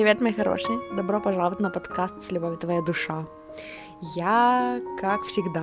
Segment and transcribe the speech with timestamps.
[0.00, 0.80] Привет, мои хорошие!
[0.96, 3.26] Добро пожаловать на подкаст «С любовью твоя душа».
[4.16, 5.62] Я, как всегда,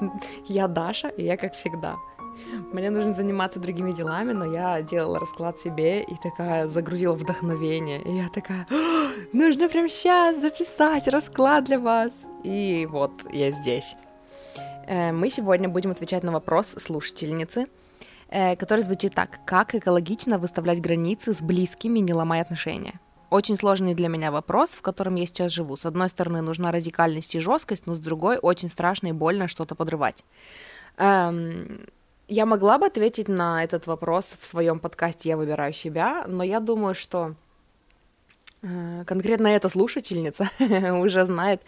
[0.46, 1.96] я Даша, и я, как всегда.
[2.72, 8.00] Мне нужно заниматься другими делами, но я делала расклад себе и такая загрузила вдохновение.
[8.00, 8.66] И я такая,
[9.34, 12.12] нужно прямо сейчас записать расклад для вас.
[12.42, 13.96] И вот я здесь.
[14.86, 17.66] Э, мы сегодня будем отвечать на вопрос слушательницы,
[18.30, 19.40] э, который звучит так.
[19.44, 22.98] Как экологично выставлять границы с близкими, не ломая отношения?
[23.34, 25.76] Очень сложный для меня вопрос, в котором я сейчас живу.
[25.76, 29.74] С одной стороны, нужна радикальность и жесткость, но с другой, очень страшно и больно что-то
[29.74, 30.24] подрывать.
[30.98, 31.84] Эм,
[32.28, 36.60] я могла бы ответить на этот вопрос в своем подкасте «Я выбираю себя», но я
[36.60, 37.34] думаю, что
[38.62, 40.48] э, конкретно эта слушательница
[41.00, 41.60] уже знает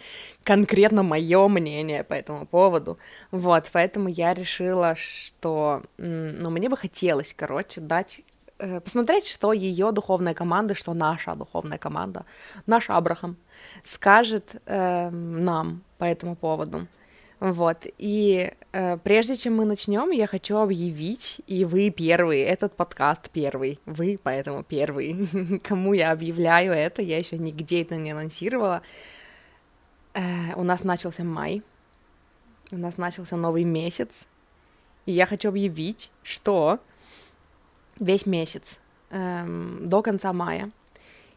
[0.44, 2.96] конкретно мое мнение по этому поводу.
[3.32, 8.22] Вот, поэтому я решила, что ну, мне бы хотелось, короче, дать
[8.58, 12.24] посмотреть, что ее духовная команда, что наша духовная команда,
[12.66, 13.36] наш Абрахам
[13.84, 16.86] скажет э, нам по этому поводу.
[17.38, 23.28] Вот, и э, прежде чем мы начнем, я хочу объявить, и вы первый, этот подкаст
[23.30, 28.80] первый, вы поэтому первый, кому я объявляю это, я еще нигде это не анонсировала.
[30.14, 31.62] Э, у нас начался май,
[32.70, 34.26] у нас начался новый месяц,
[35.04, 36.80] и я хочу объявить, что
[37.98, 38.80] весь месяц
[39.10, 40.70] эм, до конца мая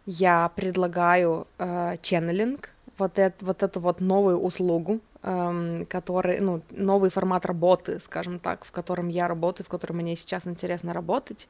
[0.05, 7.09] я предлагаю э, ченнелинг, вот, это, вот эту вот новую услугу, эм, который, ну, новый
[7.09, 11.47] формат работы, скажем так, в котором я работаю, в котором мне сейчас интересно работать,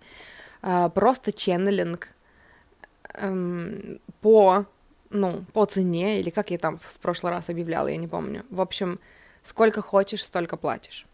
[0.62, 2.10] э, просто ченнелинг
[3.14, 4.66] эм, по,
[5.10, 8.44] ну, по цене, или как я там в прошлый раз объявляла, я не помню.
[8.50, 9.00] В общем,
[9.44, 11.06] сколько хочешь, столько платишь.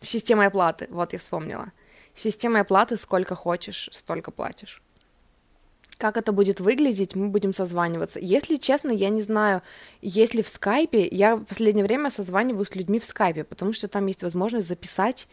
[0.00, 1.72] Система оплаты, вот я вспомнила.
[2.16, 4.82] Системой оплаты сколько хочешь, столько платишь.
[5.98, 8.18] Как это будет выглядеть, мы будем созваниваться.
[8.18, 9.62] Если честно, я не знаю,
[10.00, 14.06] если в скайпе, я в последнее время созваниваюсь с людьми в скайпе, потому что там
[14.06, 15.28] есть возможность записать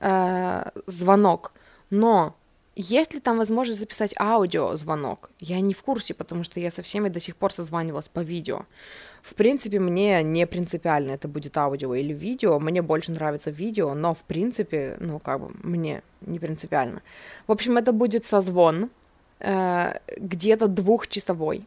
[0.00, 1.52] э, звонок.
[1.88, 2.36] Но
[2.74, 5.30] есть ли там возможность записать аудиозвонок?
[5.40, 8.66] Я не в курсе, потому что я со всеми до сих пор созванивалась по видео.
[9.26, 12.60] В принципе, мне не принципиально, это будет аудио или видео.
[12.60, 17.02] Мне больше нравится видео, но в принципе, ну, как бы, мне не принципиально.
[17.48, 18.88] В общем, это будет созвон,
[19.40, 21.64] э, где-то двухчасовой,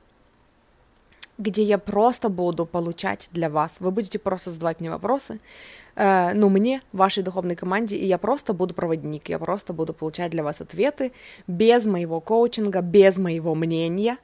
[1.37, 3.81] где я просто буду получать для вас.
[3.81, 5.41] Вы будете просто задавать мне вопросы,
[5.97, 10.31] э, ну, мне, вашей духовной команде, и я просто буду проводник, я просто буду получать
[10.31, 11.11] для вас ответы
[11.45, 14.17] без моего коучинга, без моего мнения,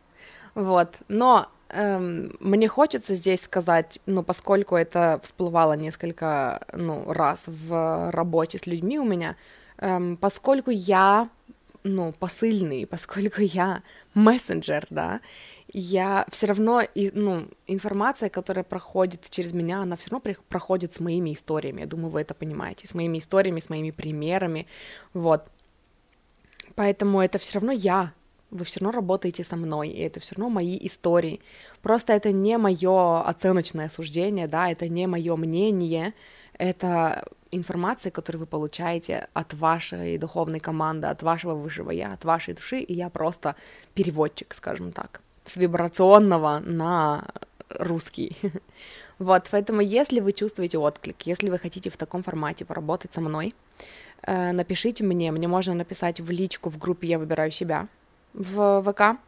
[0.53, 1.00] вот.
[1.09, 8.57] Но эм, мне хочется здесь сказать, ну, поскольку это всплывало несколько, ну, раз в работе
[8.57, 9.35] с людьми у меня,
[9.77, 11.29] эм, поскольку я,
[11.83, 13.83] ну, посыльный, поскольку я
[14.13, 15.21] мессенджер, да,
[15.73, 20.99] я все равно, и, ну, информация, которая проходит через меня, она все равно проходит с
[20.99, 21.81] моими историями.
[21.81, 24.67] Я думаю, вы это понимаете, с моими историями, с моими примерами,
[25.13, 25.43] вот.
[26.75, 28.13] Поэтому это все равно я,
[28.55, 31.41] вы все равно работаете со мной, и это все равно мои истории.
[31.81, 36.13] Просто это не мое оценочное суждение, да, это не мое мнение,
[36.57, 42.53] это информация, которую вы получаете от вашей духовной команды, от вашего высшего я, от вашей
[42.53, 43.55] души, и я просто
[43.93, 47.25] переводчик, скажем так с вибрационного на
[47.69, 48.37] русский.
[49.17, 53.53] Вот, поэтому если вы чувствуете отклик, если вы хотите в таком формате поработать со мной,
[54.23, 57.87] э, напишите мне, мне можно написать в личку в группе «Я выбираю себя»
[58.35, 59.19] в ВК,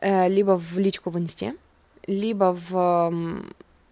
[0.00, 1.54] э, либо в личку в Инсте,
[2.06, 3.12] либо в,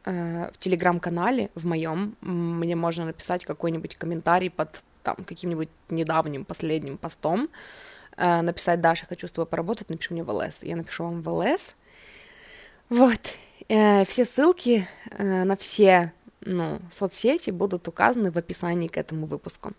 [0.04, 6.98] э, в Телеграм-канале в моем, мне можно написать какой-нибудь комментарий под там каким-нибудь недавним последним
[6.98, 7.48] постом,
[8.16, 10.62] э, написать Даша, хочу с тобой поработать, напиши мне в ЛС.
[10.62, 11.76] Я напишу вам в ЛС.
[12.88, 13.20] Вот.
[13.68, 14.86] Все ссылки
[15.18, 19.72] на все ну, соцсети будут указаны в описании к этому выпуску.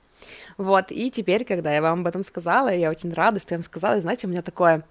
[0.58, 3.64] Вот, и теперь, когда я вам об этом сказала, я очень рада, что я вам
[3.64, 4.84] сказала, и знаете, у меня такое,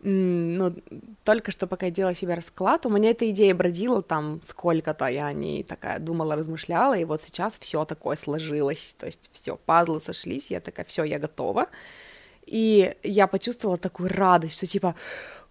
[0.00, 0.74] ну,
[1.24, 5.26] только что пока я делала себе расклад, у меня эта идея бродила там сколько-то, я
[5.26, 10.00] о ней такая думала, размышляла, и вот сейчас все такое сложилось, то есть все, пазлы
[10.00, 11.66] сошлись, я такая, все, я готова,
[12.46, 14.94] и я почувствовала такую радость, что типа,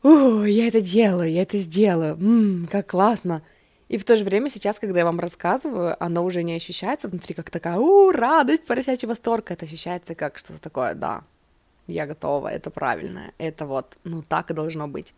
[0.04, 3.44] я это делаю, я это сделаю, ммм, как классно.
[3.90, 7.34] И в то же время сейчас, когда я вам рассказываю, оно уже не ощущается внутри
[7.34, 11.24] как такая, у, радость, поросячий восторг, это ощущается как что-то такое, да,
[11.88, 15.16] я готова, это правильно, это вот, ну, так и должно быть.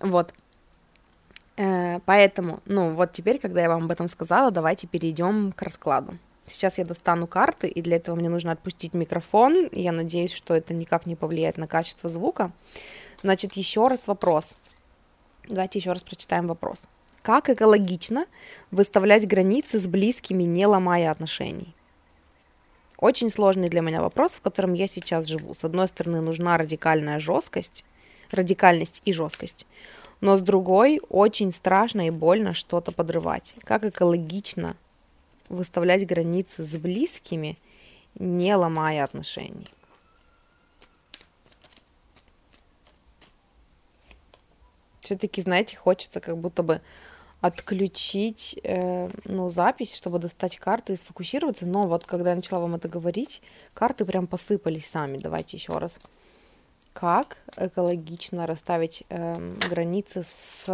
[0.00, 0.34] Вот.
[1.56, 6.18] Э, поэтому, ну, вот теперь, когда я вам об этом сказала, давайте перейдем к раскладу.
[6.46, 9.68] Сейчас я достану карты, и для этого мне нужно отпустить микрофон.
[9.70, 12.50] Я надеюсь, что это никак не повлияет на качество звука.
[13.22, 14.54] Значит, еще раз вопрос.
[15.48, 16.82] Давайте еще раз прочитаем вопрос.
[17.24, 18.26] Как экологично
[18.70, 21.74] выставлять границы с близкими, не ломая отношений?
[22.98, 25.54] Очень сложный для меня вопрос, в котором я сейчас живу.
[25.54, 27.86] С одной стороны, нужна радикальная жесткость,
[28.30, 29.66] радикальность и жесткость,
[30.20, 33.54] но с другой, очень страшно и больно что-то подрывать.
[33.64, 34.76] Как экологично
[35.48, 37.56] выставлять границы с близкими,
[38.18, 39.66] не ломая отношений?
[45.00, 46.80] Все-таки, знаете, хочется как будто бы
[47.44, 51.66] отключить э, ну, запись, чтобы достать карты и сфокусироваться.
[51.66, 53.42] Но вот когда я начала вам это говорить,
[53.74, 55.18] карты прям посыпались сами.
[55.18, 55.98] Давайте еще раз.
[56.94, 59.34] Как экологично расставить э,
[59.68, 60.64] границы с,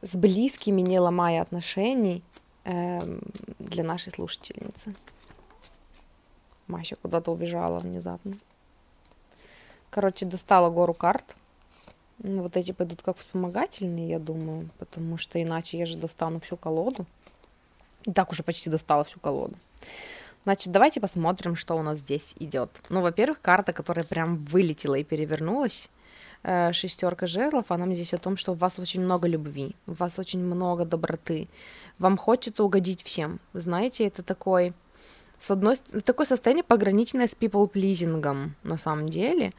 [0.00, 2.24] с близкими, не ломая отношений
[2.64, 2.98] э,
[3.58, 4.94] для нашей слушательницы?
[6.68, 8.32] Мася куда-то убежала внезапно.
[9.90, 11.36] Короче, достала гору карт
[12.18, 16.56] ну, вот эти пойдут как вспомогательные, я думаю, потому что иначе я же достану всю
[16.56, 17.06] колоду.
[18.04, 19.56] И так уже почти достала всю колоду.
[20.44, 22.70] Значит, давайте посмотрим, что у нас здесь идет.
[22.88, 25.90] Ну, во-первых, карта, которая прям вылетела и перевернулась,
[26.44, 29.94] э, шестерка жезлов, она мне здесь о том, что у вас очень много любви, у
[29.94, 31.48] вас очень много доброты,
[31.98, 33.40] вам хочется угодить всем.
[33.54, 34.72] Знаете, это такой,
[35.40, 39.52] с одной, такое состояние пограничное с people pleasing на самом деле,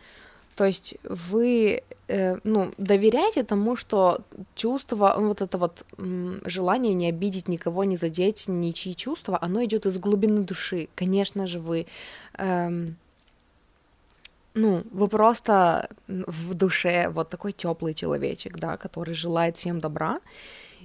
[0.58, 4.22] то есть вы э, ну, доверяете тому, что
[4.56, 5.86] чувство, вот это вот
[6.46, 10.90] желание не обидеть никого, не задеть ничьи чувства, оно идет из глубины души.
[10.96, 11.86] Конечно же, вы
[12.40, 12.96] эм,
[14.56, 20.20] ну, вы просто в душе вот такой теплый человечек, да, который желает всем добра.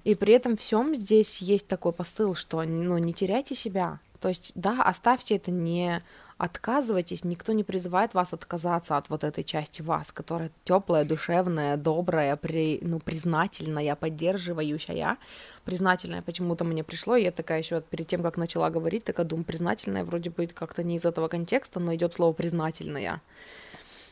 [0.04, 4.00] И при этом всем здесь есть такой посыл, что ну, не теряйте себя.
[4.20, 6.02] То есть, да, оставьте это не
[6.42, 12.34] отказывайтесь, никто не призывает вас отказаться от вот этой части вас, которая теплая, душевная, добрая,
[12.34, 15.18] при, ну, признательная, поддерживающая.
[15.64, 19.44] Признательная почему-то мне пришло, и я такая еще перед тем, как начала говорить, такая думаю,
[19.44, 23.22] признательная вроде бы как-то не из этого контекста, но идет слово признательная.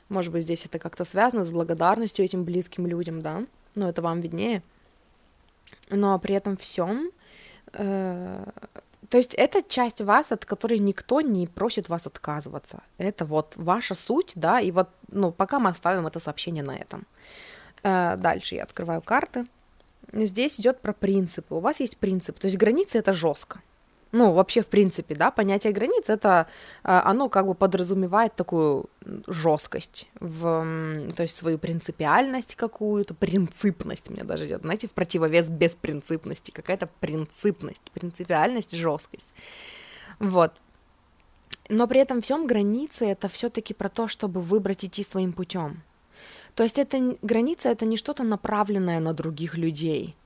[0.08, 3.44] Может быть, здесь это как-то связано с благодарностью этим близким людям, да?
[3.74, 4.62] Но это вам виднее.
[5.90, 7.10] Но при этом всем
[7.72, 8.44] э,
[9.10, 12.82] то есть это часть вас, от которой никто не просит вас отказываться.
[12.96, 17.06] Это вот ваша суть, да, и вот, ну, пока мы оставим это сообщение на этом.
[17.82, 19.46] Э, дальше я открываю карты.
[20.12, 21.54] Здесь идет про принципы.
[21.54, 23.60] У вас есть принцип, то есть границы это жестко
[24.12, 26.46] ну, вообще, в принципе, да, понятие границ, это,
[26.82, 28.86] а, оно как бы подразумевает такую
[29.26, 30.64] жесткость, в,
[31.16, 37.90] то есть свою принципиальность какую-то, принципность, мне даже идет, знаете, в противовес беспринципности, какая-то принципность,
[37.92, 39.34] принципиальность, жесткость,
[40.18, 40.52] вот.
[41.68, 45.82] Но при этом всем границы это все-таки про то, чтобы выбрать идти своим путем.
[46.56, 50.16] То есть это граница это не что-то направленное на других людей,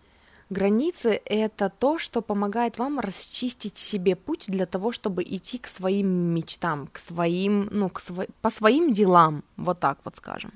[0.50, 6.06] Границы— это то, что помогает вам расчистить себе путь для того, чтобы идти к своим
[6.08, 8.26] мечтам, к своим, ну, к сво...
[8.42, 10.52] по своим делам, вот так вот скажем.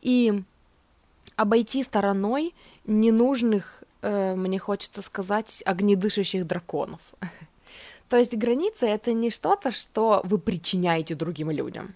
[0.00, 0.42] И
[1.36, 2.54] обойти стороной
[2.86, 7.00] ненужных, э, мне хочется сказать, огнедышащих драконов.
[8.08, 11.94] То есть границы— это не что-то, что вы причиняете другим людям.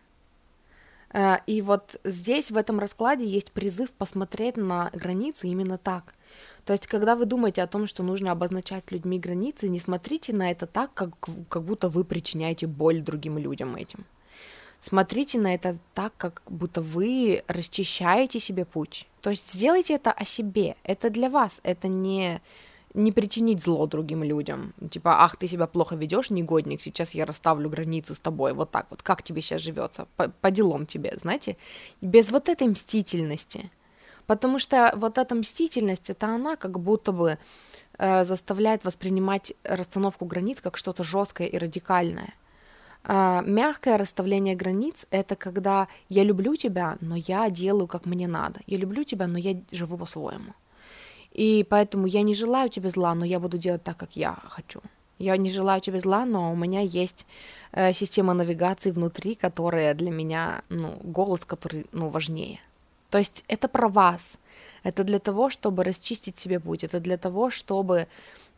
[1.15, 6.15] Э, и вот здесь, в этом раскладе, есть призыв посмотреть на границы именно так—
[6.65, 10.51] то есть, когда вы думаете о том, что нужно обозначать людьми границы, не смотрите на
[10.51, 11.11] это так, как,
[11.49, 14.05] как будто вы причиняете боль другим людям этим.
[14.81, 19.07] Смотрите на это так, как будто вы расчищаете себе путь.
[19.21, 20.77] То есть сделайте это о себе.
[20.85, 21.61] Это для вас.
[21.63, 22.41] Это не
[22.95, 24.73] не причинить зло другим людям.
[24.91, 28.87] Типа, ах, ты себя плохо ведешь, негодник, сейчас я расставлю границы с тобой, вот так
[28.91, 31.57] вот, как тебе сейчас живется, по, по делам тебе, знаете,
[32.01, 33.71] без вот этой мстительности.
[34.27, 37.39] Потому что вот эта мстительность, это она как будто бы
[37.99, 42.35] э, заставляет воспринимать расстановку границ как что-то жесткое и радикальное.
[43.05, 48.61] Э, мягкое расставление границ это когда я люблю тебя, но я делаю как мне надо.
[48.67, 50.55] Я люблю тебя, но я живу по-своему.
[51.33, 54.81] И поэтому я не желаю тебе зла, но я буду делать так, как я хочу.
[55.19, 57.27] Я не желаю тебе зла, но у меня есть
[57.73, 62.61] э, система навигации внутри, которая для меня, ну, голос, который, ну, важнее.
[63.15, 64.39] То есть это про вас.
[64.83, 66.83] Это для того, чтобы расчистить себе путь.
[66.83, 68.09] Это для того, чтобы...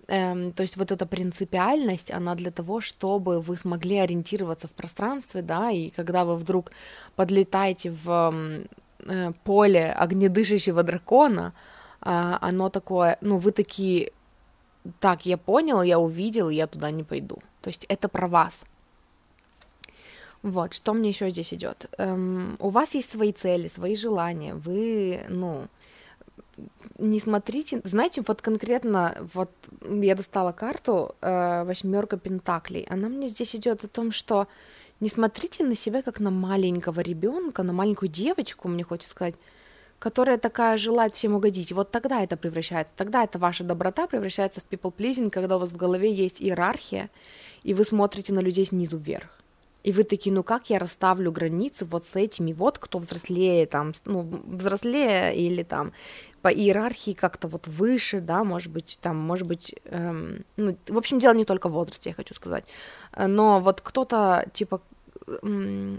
[0.08, 5.42] Эм, то есть вот эта принципиальность, она для того, чтобы вы смогли ориентироваться в пространстве,
[5.42, 6.72] да, и когда вы вдруг
[7.16, 8.32] подлетаете в
[9.00, 11.52] э, поле огнедышащего дракона,
[12.00, 14.10] э, оно такое, ну, вы такие,
[15.00, 17.36] так, я понял, я увидел, я туда не пойду.
[17.60, 18.64] То есть это про вас.
[20.46, 21.86] Вот, что мне еще здесь идет?
[21.98, 25.66] Эм, у вас есть свои цели, свои желания, вы, ну,
[26.98, 29.50] не смотрите, знаете, вот конкретно, вот
[29.90, 34.46] я достала карту э, восьмерка пентаклей, она мне здесь идет о том, что
[35.00, 39.34] не смотрите на себя как на маленького ребенка, на маленькую девочку, мне хочется сказать,
[39.98, 41.72] которая такая желает всем угодить.
[41.72, 45.72] Вот тогда это превращается, тогда это ваша доброта превращается в people pleasing, когда у вас
[45.72, 47.10] в голове есть иерархия,
[47.64, 49.42] и вы смотрите на людей снизу вверх.
[49.86, 53.92] И вы такие, ну как я расставлю границы вот с этими, вот кто взрослее, там,
[54.04, 55.92] ну, взрослее или там
[56.42, 61.20] по иерархии как-то вот выше, да, может быть, там, может быть, эм, ну, в общем,
[61.20, 62.64] дело не только в возрасте, я хочу сказать,
[63.16, 64.80] но вот кто-то, типа,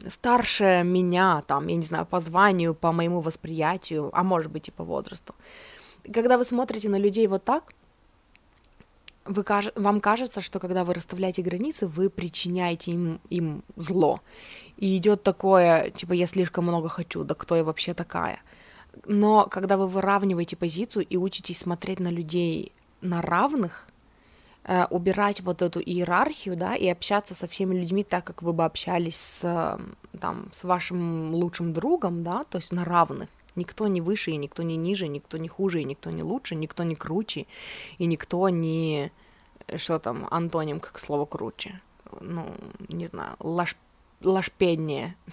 [0.10, 4.72] старше меня, там, я не знаю, по званию, по моему восприятию, а может быть и
[4.72, 5.34] по возрасту.
[6.14, 7.74] Когда вы смотрите на людей вот так,
[9.28, 14.22] вы, вам кажется, что когда вы расставляете границы, вы причиняете им, им зло.
[14.78, 18.40] И идет такое, типа, я слишком много хочу, да кто я вообще такая.
[19.06, 23.88] Но когда вы выравниваете позицию и учитесь смотреть на людей на равных,
[24.64, 28.66] э, убирать вот эту иерархию, да, и общаться со всеми людьми так, как вы бы
[28.66, 29.80] общались с,
[30.20, 33.30] там, с вашим лучшим другом, да, то есть на равных.
[33.58, 36.84] Никто не выше, и никто не ниже, никто не хуже, и никто не лучше, никто
[36.84, 37.48] не круче,
[37.98, 39.12] и никто не...
[39.76, 41.82] Что там, антоним, как слово круче?
[42.22, 42.46] Ну,
[42.88, 43.76] не знаю, лаш...
[44.22, 45.16] лашпеднее.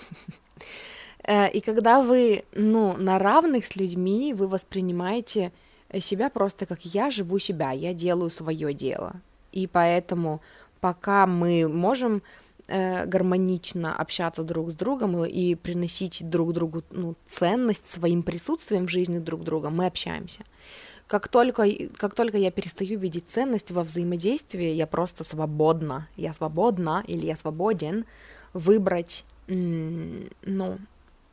[1.26, 5.52] Э, и когда вы, ну, на равных с людьми, вы воспринимаете
[6.00, 9.14] себя просто как я живу себя, я делаю свое дело.
[9.50, 10.43] И поэтому
[10.81, 12.21] пока мы можем э,
[12.68, 18.90] гармонично общаться друг с другом и, и приносить друг другу ну, ценность своим присутствием в
[18.90, 20.44] жизни друг друга, мы общаемся.
[21.06, 21.66] Как только,
[21.97, 27.37] как только я перестаю видеть ценность во взаимодействии, я просто свободна, я свободна или я
[27.37, 28.06] свободен
[28.54, 30.78] выбрать, ну,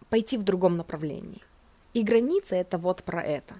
[0.10, 1.42] пойти в другом направлении.
[1.94, 3.56] И границы это вот про это.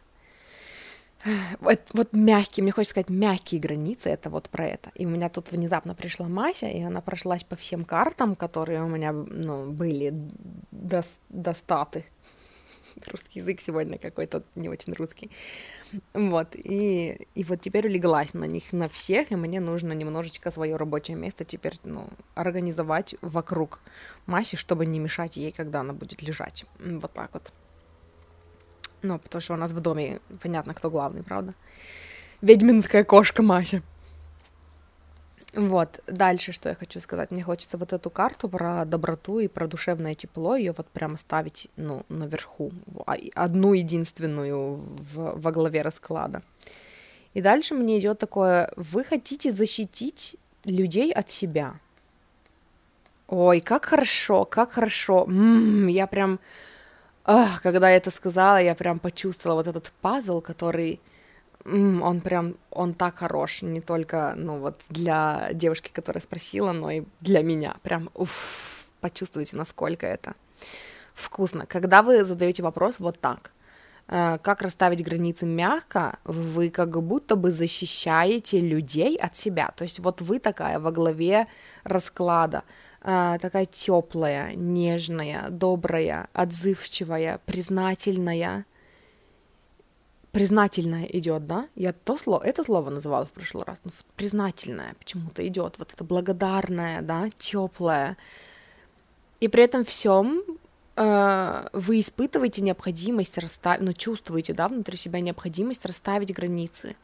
[1.60, 4.92] Вот, вот мягкие, мне хочется сказать, мягкие границы, это вот про это.
[4.96, 8.88] И у меня тут внезапно пришла Мася, и она прошлась по всем картам, которые у
[8.88, 10.14] меня ну, были
[10.72, 12.06] до, достаты.
[13.08, 15.32] Русский язык сегодня какой-то не очень русский.
[16.14, 20.76] Вот, и, и вот теперь улеглась на них, на всех, и мне нужно немножечко свое
[20.76, 23.80] рабочее место теперь, ну, организовать вокруг
[24.26, 26.66] Маси, чтобы не мешать ей, когда она будет лежать.
[26.80, 27.52] Вот так вот.
[29.02, 31.54] Ну, потому что у нас в доме понятно, кто главный, правда?
[32.42, 33.82] Ведьминская кошка Мася.
[35.54, 37.30] Вот, дальше, что я хочу сказать.
[37.30, 41.68] Мне хочется вот эту карту про доброту и про душевное тепло, ее вот прямо ставить,
[41.76, 42.72] ну, наверху,
[43.06, 46.42] а, одну единственную в, во главе расклада.
[47.34, 51.76] И дальше мне идет такое, вы хотите защитить людей от себя.
[53.28, 55.26] Ой, как хорошо, как хорошо.
[55.28, 56.40] М-м, я прям,
[57.26, 61.00] ах, когда я это сказала, я прям почувствовала вот этот пазл, который
[61.66, 67.04] он прям, он так хорош, не только, ну вот, для девушки, которая спросила, но и
[67.20, 67.76] для меня.
[67.84, 70.34] Прям, уф, почувствуйте, насколько это
[71.14, 71.66] вкусно.
[71.66, 73.52] Когда вы задаете вопрос вот так,
[74.08, 79.72] э, как расставить границы мягко, вы как будто бы защищаете людей от себя.
[79.76, 81.46] То есть вот вы такая во главе
[81.84, 82.64] расклада,
[83.02, 88.66] такая теплая, нежная, добрая, отзывчивая, признательная,
[90.32, 91.68] признательное идет, да?
[91.76, 96.04] Я то слово, это слово называла в прошлый раз, но признательное почему-то идет, вот это
[96.04, 98.18] благодарное, да, теплое.
[99.40, 100.44] И при этом всем
[100.96, 106.96] э, вы испытываете необходимость расставить, ну, чувствуете, да, внутри себя необходимость расставить границы.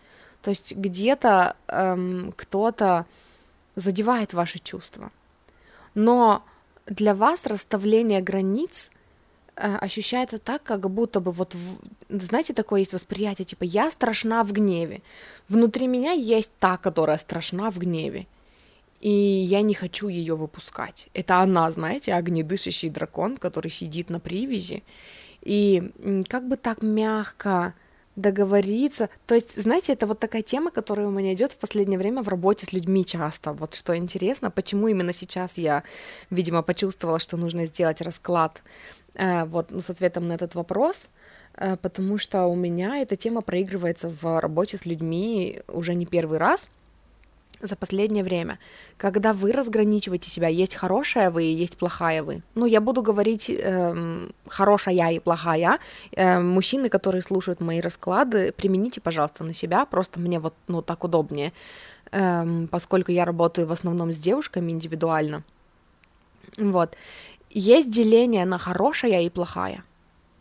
[0.41, 3.05] То есть где-то эм, кто-то
[3.75, 5.11] задевает ваши чувства.
[5.97, 6.43] Но
[6.85, 8.89] для вас расставление границ
[9.59, 11.55] Э, ощущается так, как будто бы вот,
[12.09, 15.01] знаете, такое есть восприятие, типа, я страшна в гневе.
[15.49, 18.27] Внутри меня есть та, которая страшна в гневе.
[19.01, 21.09] И я не хочу ее выпускать.
[21.15, 24.83] Это она, знаете, огнедышащий дракон, который сидит на привязи.
[25.41, 25.91] И
[26.29, 27.73] как бы так мягко
[28.17, 29.09] договориться.
[29.25, 32.27] То есть, знаете, это вот такая тема, которая у меня идет в последнее время в
[32.27, 33.53] работе с людьми часто.
[33.53, 35.83] Вот что интересно, почему именно сейчас я,
[36.29, 38.61] видимо, почувствовала, что нужно сделать расклад
[39.17, 41.09] Э, вот, ну, с ответом на этот вопрос,
[41.55, 46.37] э, потому что у меня эта тема проигрывается в работе с людьми уже не первый
[46.37, 46.69] раз
[47.61, 48.59] за последнее время,
[48.97, 52.41] когда вы разграничиваете себя, есть хорошая вы и есть плохая вы.
[52.55, 55.79] Ну, я буду говорить эм, хорошая и плохая.
[56.15, 61.03] Э, мужчины, которые слушают мои расклады, примените, пожалуйста, на себя, просто мне вот ну, так
[61.03, 61.53] удобнее,
[62.11, 65.43] эм, поскольку я работаю в основном с девушками индивидуально
[66.57, 66.95] Вот.
[67.49, 69.83] Есть деление на хорошая и плохая.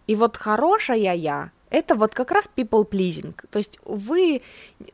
[0.06, 3.34] И вот хорошая я это вот как раз people pleasing.
[3.50, 4.42] То есть вы,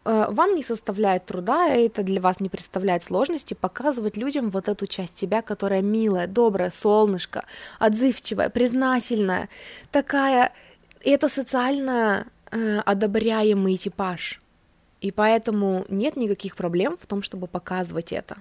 [0.05, 4.87] э, вам не составляет труда, это для вас не представляет сложности показывать людям вот эту
[4.87, 7.45] часть себя, которая милая, добрая, солнышко,
[7.79, 9.49] отзывчивая, признательная,
[9.91, 10.53] такая,
[11.05, 14.41] это социально э, одобряемый типаж.
[15.01, 18.37] И поэтому нет никаких проблем в том, чтобы показывать это.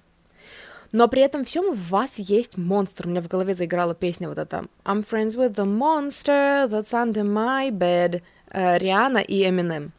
[0.91, 3.07] Но при этом всем в вас есть монстр.
[3.07, 7.23] У меня в голове заиграла песня вот эта I'm friends with the monster that's under
[7.23, 8.21] my bed.
[8.49, 9.93] Э, Риана и Эминем.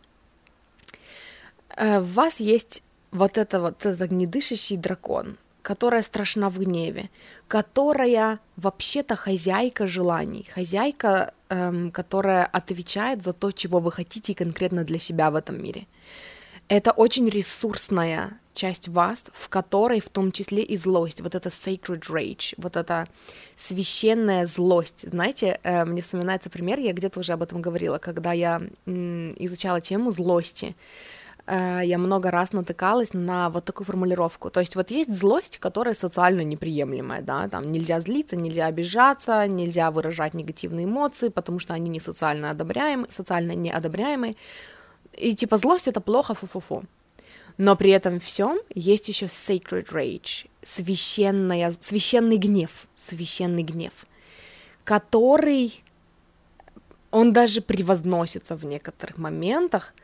[1.76, 7.08] Э, в вас есть вот это вот этот огнедышащий дракон, которая страшна в гневе,
[7.49, 14.99] которая вообще-то хозяйка желаний, хозяйка, эм, которая отвечает за то, чего вы хотите конкретно для
[14.99, 15.87] себя в этом мире.
[16.73, 22.00] Это очень ресурсная часть вас, в которой в том числе и злость, вот это sacred
[22.09, 23.09] rage, вот эта
[23.57, 25.07] священная злость.
[25.11, 30.12] Знаете, э, мне вспоминается пример, я где-то уже об этом говорила, когда я изучала тему
[30.12, 30.75] злости,
[31.47, 34.49] э, я много раз натыкалась на вот такую формулировку.
[34.49, 39.91] То есть вот есть злость, которая социально неприемлемая, да, там нельзя злиться, нельзя обижаться, нельзя
[39.91, 44.37] выражать негативные эмоции, потому что они не социально одобряемы, социально неодобряемые.
[45.16, 46.85] И типа злость это плохо, фу-фу-фу.
[47.59, 54.07] Но при этом всем есть еще sacred rage, священная, священный гнев, священный гнев,
[54.85, 55.83] который
[57.11, 59.95] он даже превозносится в некоторых моментах,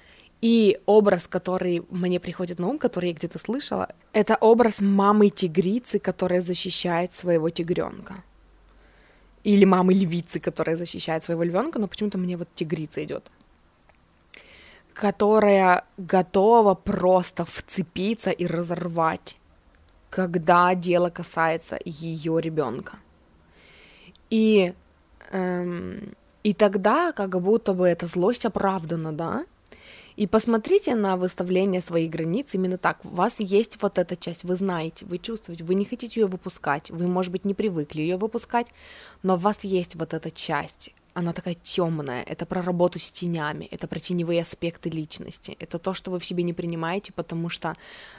[0.40, 6.40] и образ, который мне приходит на ум, который я где-то слышала, это образ мамы-тигрицы, которая
[6.40, 8.22] защищает своего тигренка.
[9.42, 13.24] Или мамы-львицы, которая защищает своего львенка, но почему-то мне вот тигрица идет
[14.98, 19.36] которая готова просто вцепиться и разорвать,
[20.10, 22.96] когда дело касается ее ребенка.
[24.28, 24.74] И,
[25.30, 29.46] эм, и тогда как будто бы эта злость оправдана, да?
[30.16, 33.04] И посмотрите на выставление своих границ именно так.
[33.04, 36.90] У вас есть вот эта часть, вы знаете, вы чувствуете, вы не хотите ее выпускать,
[36.90, 38.72] вы, может быть, не привыкли ее выпускать,
[39.22, 43.64] но у вас есть вот эта часть, она такая темная, это про работу с тенями,
[43.72, 47.74] это про теневые аспекты личности, это то, что вы в себе не принимаете, потому что,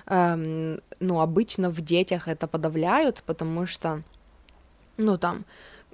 [0.08, 4.04] эм, ну, обычно в детях это подавляют, потому что,
[4.98, 5.46] ну, там,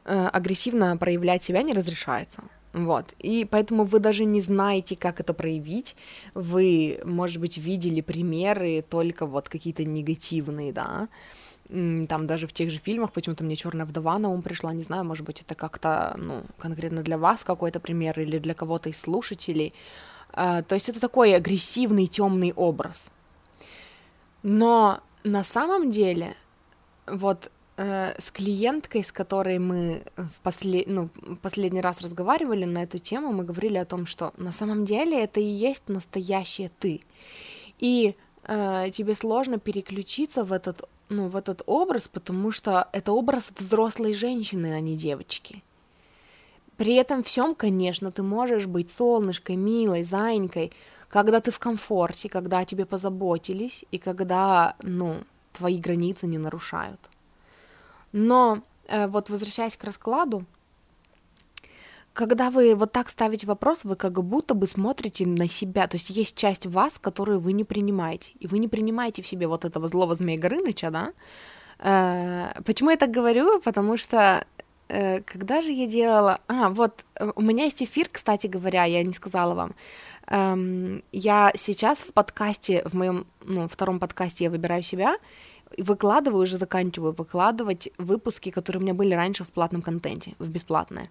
[0.06, 2.41] э, агрессивно проявлять себя не разрешается,
[2.74, 5.96] вот, и поэтому вы даже не знаете, как это проявить,
[6.34, 11.08] вы, может быть, видели примеры только вот какие-то негативные, да,
[11.69, 15.04] там даже в тех же фильмах, почему-то мне Черная вдова на ум пришла, не знаю,
[15.04, 19.73] может быть, это как-то, ну, конкретно для вас какой-то пример или для кого-то из слушателей.
[20.32, 23.12] А, то есть это такой агрессивный, темный образ.
[24.43, 26.36] Но на самом деле,
[27.08, 30.86] вот э, с клиенткой, с которой мы в послед...
[30.88, 31.10] ну,
[31.41, 35.39] последний раз разговаривали на эту тему, мы говорили о том, что на самом деле это
[35.39, 37.01] и есть настоящее ты.
[37.80, 43.52] И э, тебе сложно переключиться в этот ну, в этот образ, потому что это образ
[43.58, 45.63] взрослой женщины, а не девочки.
[46.78, 50.72] При этом всем, конечно, ты можешь быть солнышкой, милой, зайкой,
[51.08, 55.15] когда ты в комфорте, когда о тебе позаботились и когда, ну,
[55.54, 57.00] твои границы не нарушают.
[58.12, 60.46] Но э, вот возвращаясь к раскладу,
[62.15, 66.10] когда вы вот так ставите вопрос, вы как будто бы смотрите на себя, то есть
[66.10, 69.89] есть часть вас, которую вы не принимаете, и вы не принимаете в себе вот этого
[69.89, 71.13] злого змея Горыныча, да?
[71.80, 73.60] Э, почему я так говорю?
[73.60, 74.45] Потому что
[74.88, 76.39] э, когда же я делала...
[76.47, 77.04] А, вот,
[77.36, 79.75] у меня есть эфир, кстати говоря, я не сказала вам.
[80.28, 85.17] Эм, я сейчас в подкасте, в моем ну, втором подкасте «Я выбираю себя»,
[85.78, 91.10] выкладываю, уже заканчиваю выкладывать выпуски, которые у меня были раньше в платном контенте, в бесплатное.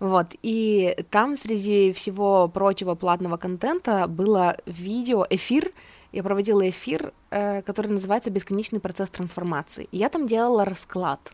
[0.00, 5.72] Вот, и там среди всего прочего платного контента было видео, эфир,
[6.12, 9.88] я проводила эфир, э, который называется «Бесконечный процесс трансформации».
[9.90, 11.32] Я там делала расклад.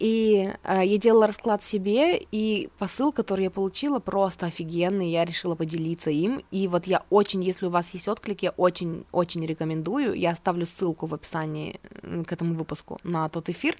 [0.00, 5.54] И э, я делала расклад себе, и посыл, который я получила, просто офигенный, я решила
[5.54, 6.42] поделиться им.
[6.50, 10.14] И вот я очень, если у вас есть отклик, я очень-очень рекомендую.
[10.14, 11.80] Я оставлю ссылку в описании
[12.26, 13.76] к этому выпуску на тот эфир.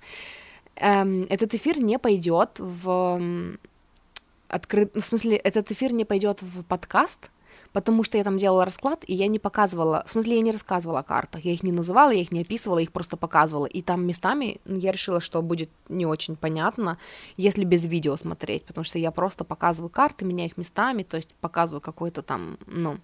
[0.76, 3.56] Эм, этот эфир не пойдет в
[4.48, 7.30] открыт, ну, в смысле, этот эфир не пойдет в подкаст,
[7.72, 11.00] потому что я там делала расклад, и я не показывала, в смысле, я не рассказывала
[11.00, 13.82] о картах, я их не называла, я их не описывала, я их просто показывала, и
[13.82, 16.98] там местами ну, я решила, что будет не очень понятно,
[17.36, 21.30] если без видео смотреть, потому что я просто показываю карты, меняю их местами, то есть
[21.40, 22.98] показываю какой-то там, ну,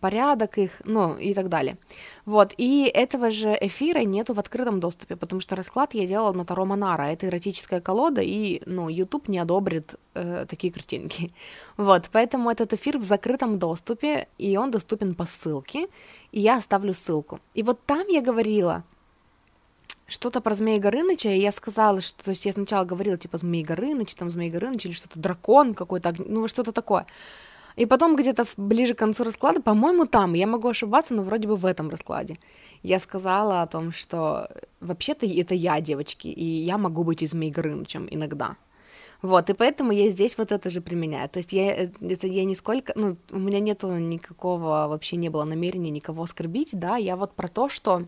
[0.00, 1.76] порядок их, ну и так далее.
[2.24, 6.44] Вот, и этого же эфира нету в открытом доступе, потому что расклад я делала на
[6.44, 11.32] Таро Монара, это эротическая колода, и, ну, YouTube не одобрит э, такие картинки.
[11.76, 15.88] Вот, поэтому этот эфир в закрытом доступе, и он доступен по ссылке,
[16.32, 17.40] и я оставлю ссылку.
[17.54, 18.84] И вот там я говорила,
[20.06, 23.62] что-то про Змея Горыныча, и я сказала, что, то есть я сначала говорила, типа, Змей
[23.62, 27.06] Горыныч, там, Змей Горыныч, или что-то дракон какой-то, ну, что-то такое.
[27.80, 31.56] И потом где-то ближе к концу расклада, по-моему, там, я могу ошибаться, но вроде бы
[31.56, 32.36] в этом раскладе,
[32.82, 37.50] я сказала о том, что вообще-то это я, девочки, и я могу быть и Змей
[37.50, 38.56] Горынычем иногда.
[39.22, 41.26] Вот, и поэтому я здесь вот это же применяю.
[41.30, 45.90] То есть я, это я нисколько, ну, у меня нету никакого, вообще не было намерения
[45.90, 48.04] никого оскорбить, да, я вот про то, что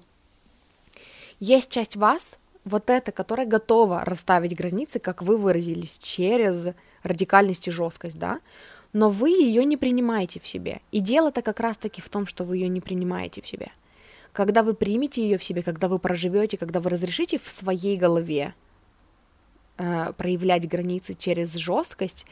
[1.41, 7.71] есть часть вас, вот эта, которая готова расставить границы, как вы выразились, через радикальность и
[7.71, 8.41] жесткость, да,
[8.93, 10.81] но вы ее не принимаете в себе.
[10.91, 13.71] И дело-то как раз-таки в том, что вы ее не принимаете в себе.
[14.33, 18.55] Когда вы примете ее в себе, когда вы проживете, когда вы разрешите в своей голове
[19.79, 22.27] э, проявлять границы через жесткость,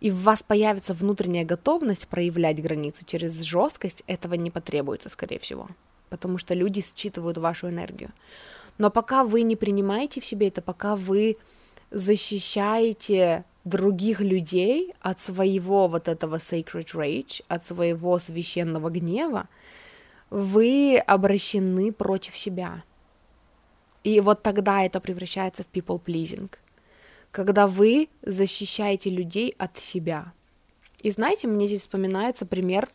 [0.00, 5.68] и в вас появится внутренняя готовность проявлять границы через жесткость, этого не потребуется, скорее всего,
[6.10, 8.12] потому что люди считывают вашу энергию.
[8.78, 11.36] Но пока вы не принимаете в себе это, пока вы
[11.90, 19.48] защищаете других людей от своего вот этого sacred rage, от своего священного гнева,
[20.30, 22.84] вы обращены против себя.
[24.02, 26.50] И вот тогда это превращается в people pleasing,
[27.30, 30.32] когда вы защищаете людей от себя.
[31.00, 32.88] И знаете, мне здесь вспоминается пример,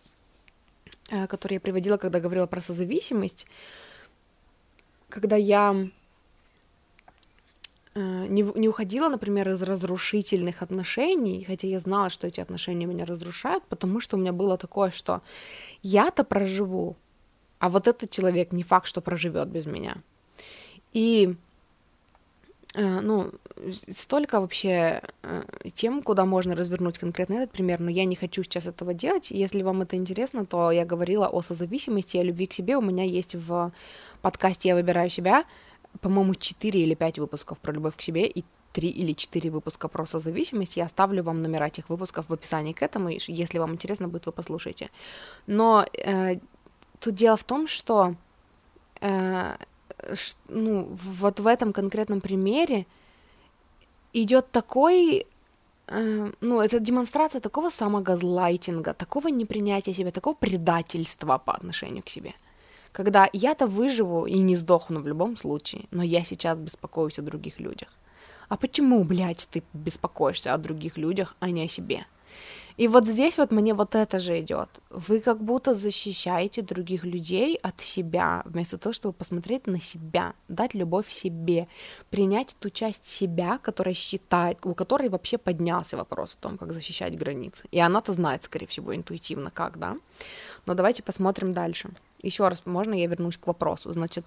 [1.10, 3.48] э, который я приводила, когда говорила про созависимость,
[5.10, 5.90] когда я
[8.00, 13.64] не, не уходила, например, из разрушительных отношений, хотя я знала, что эти отношения меня разрушают,
[13.70, 15.22] потому что у меня было такое, что
[15.82, 16.96] я-то проживу,
[17.60, 19.98] а вот этот человек не факт, что проживет без меня.
[20.94, 21.36] И
[22.76, 23.32] э, ну,
[23.96, 28.66] столько вообще э, тем, куда можно развернуть конкретно этот пример, но я не хочу сейчас
[28.66, 29.32] этого делать.
[29.32, 32.78] Если вам это интересно, то я говорила о созависимости, о любви к себе.
[32.78, 33.72] У меня есть в
[34.22, 35.44] подкасте «Я выбираю себя»,
[36.02, 40.06] по-моему, 4 или 5 выпусков про любовь к себе и 3 или 4 выпуска про
[40.06, 40.78] созависимость.
[40.78, 44.32] Я оставлю вам номера этих выпусков в описании к этому, если вам интересно будет, вы
[44.32, 44.90] послушайте.
[45.48, 46.40] Но э,
[47.00, 48.16] тут дело в том, что
[49.02, 49.56] э,
[50.50, 52.86] ну, вот в этом конкретном примере
[54.14, 55.26] идет такой
[55.88, 62.34] э, ну, это демонстрация такого самогазлайтинга, такого непринятия себя, такого предательства по отношению к себе–
[62.92, 67.60] когда я-то выживу и не сдохну в любом случае, но я сейчас беспокоюсь о других
[67.60, 67.90] людях.
[68.50, 72.06] А почему, блядь, ты беспокоишься о других людях, а не о себе?
[72.80, 74.70] И вот здесь вот мне вот это же идет.
[74.90, 80.76] Вы как будто защищаете других людей от себя, вместо того, чтобы посмотреть на себя, дать
[80.76, 81.68] любовь себе,
[82.10, 87.18] принять ту часть себя, которая считает, у которой вообще поднялся вопрос о том, как защищать
[87.18, 87.66] границы.
[87.72, 89.98] И она-то знает, скорее всего, интуитивно, как, да?
[90.66, 91.90] Но давайте посмотрим дальше.
[92.22, 93.94] Еще раз, можно я вернусь к вопросу?
[93.94, 94.26] Значит,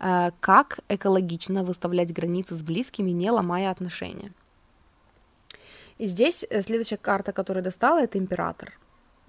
[0.00, 4.32] э, как экологично выставлять границы с близкими, не ломая отношения?
[5.98, 8.72] И здесь э, следующая карта, которую достала, это император.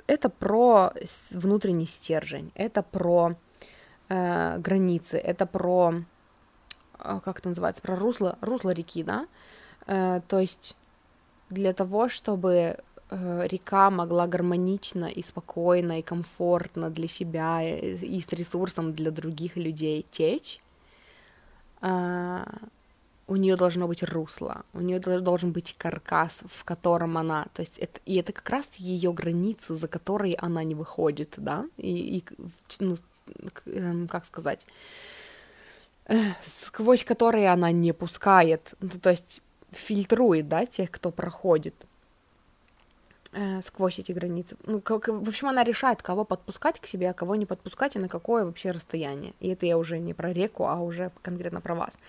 [0.07, 0.93] Это про
[1.31, 3.35] внутренний стержень, это про
[4.09, 5.95] э, границы, это про,
[6.99, 9.27] э, как это называется, про русло, русло реки, да?
[9.87, 10.75] Э, то есть
[11.49, 12.77] для того, чтобы
[13.11, 20.05] река могла гармонично и спокойно и комфортно для себя и, с ресурсом для других людей
[20.09, 20.61] течь,
[21.81, 22.43] э,
[23.27, 27.79] у нее должно быть русло, у нее должен быть каркас, в котором она, то есть
[27.79, 32.23] это, и это как раз ее границы, за которые она не выходит, да, и, и
[32.79, 32.97] ну,
[33.65, 34.67] эм, как сказать,
[36.05, 39.41] э, сквозь которые она не пускает, ну, то есть
[39.71, 41.75] фильтрует, да, тех, кто проходит
[43.35, 44.57] э, сквозь эти границы.
[44.65, 47.99] Ну, как, в общем, она решает, кого подпускать к себе, а кого не подпускать, и
[47.99, 49.33] на какое вообще расстояние.
[49.39, 51.99] И это я уже не про реку, а уже конкретно про вас.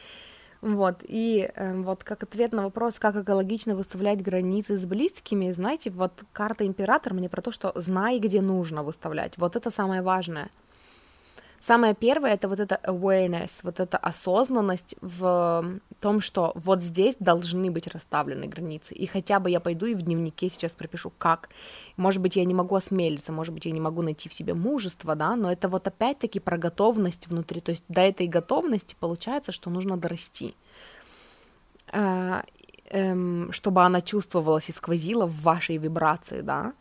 [0.62, 5.90] Вот, и э, вот как ответ на вопрос, как экологично выставлять границы с близкими, знаете,
[5.90, 10.48] вот карта Император мне про то, что знай, где нужно выставлять, вот это самое важное–
[11.66, 17.72] Самое первое это вот это awareness, вот эта осознанность в том, что вот здесь должны
[17.72, 18.94] быть расставлены границы.
[18.94, 21.48] И хотя бы я пойду и в дневнике сейчас пропишу, как.
[21.96, 25.16] Может быть, я не могу осмелиться, может быть, я не могу найти в себе мужество,
[25.16, 27.60] да, но это вот опять-таки про готовность внутри.
[27.60, 30.54] То есть до этой готовности получается, что нужно дорасти
[31.88, 32.44] а,
[32.90, 36.74] эм, чтобы она чувствовалась и сквозила в вашей вибрации, да,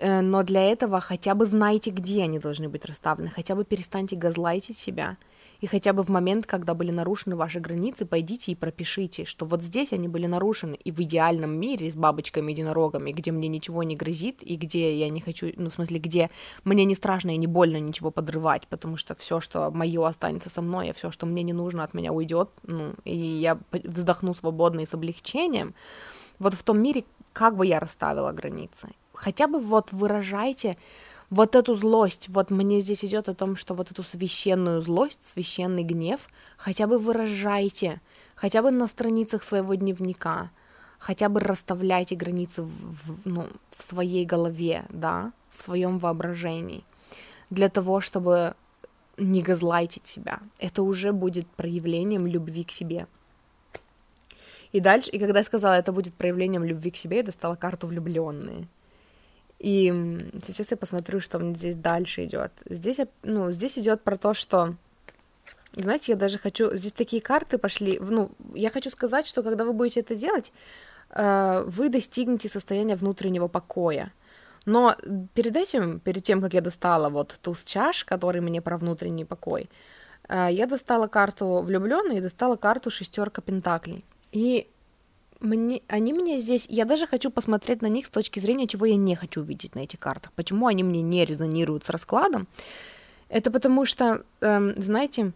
[0.00, 4.78] но для этого хотя бы знайте, где они должны быть расставлены, хотя бы перестаньте газлайтить
[4.78, 5.16] себя,
[5.60, 9.62] и хотя бы в момент, когда были нарушены ваши границы, пойдите и пропишите, что вот
[9.62, 13.96] здесь они были нарушены, и в идеальном мире с бабочками, единорогами, где мне ничего не
[13.96, 16.30] грозит, и где я не хочу, ну, в смысле, где
[16.62, 20.62] мне не страшно и не больно ничего подрывать, потому что все, что мое останется со
[20.62, 24.80] мной, а все, что мне не нужно, от меня уйдет, ну, и я вздохну свободно
[24.80, 25.74] и с облегчением,
[26.38, 28.88] вот в том мире как бы я расставила границы.
[29.18, 30.78] Хотя бы вот выражайте
[31.28, 35.82] вот эту злость, вот мне здесь идет о том, что вот эту священную злость, священный
[35.82, 38.00] гнев, хотя бы выражайте,
[38.36, 40.52] хотя бы на страницах своего дневника,
[41.00, 46.84] хотя бы расставляйте границы в, в, ну, в своей голове, да, в своем воображении,
[47.50, 48.54] для того, чтобы
[49.16, 50.38] не газлайтить себя.
[50.60, 53.08] Это уже будет проявлением любви к себе.
[54.70, 57.88] И дальше, и когда я сказала, это будет проявлением любви к себе, я достала карту
[57.88, 58.68] влюбленные.
[59.58, 59.88] И
[60.42, 62.52] сейчас я посмотрю, что мне здесь дальше идет.
[62.68, 64.74] Здесь, ну, здесь идет про то, что
[65.74, 66.74] знаете, я даже хочу...
[66.74, 67.98] Здесь такие карты пошли.
[68.00, 70.52] Ну, я хочу сказать, что когда вы будете это делать,
[71.10, 74.12] э, вы достигнете состояния внутреннего покоя.
[74.66, 74.96] Но
[75.34, 79.68] перед этим, перед тем, как я достала вот туз чаш, который мне про внутренний покой,
[80.28, 84.04] э, я достала карту влюбленный и достала карту шестерка пентаклей.
[84.32, 84.66] И
[85.40, 88.96] мне, они мне здесь, я даже хочу посмотреть на них с точки зрения, чего я
[88.96, 90.32] не хочу видеть на этих картах.
[90.32, 92.48] Почему они мне не резонируют с раскладом?
[93.28, 95.32] Это потому что, эм, знаете,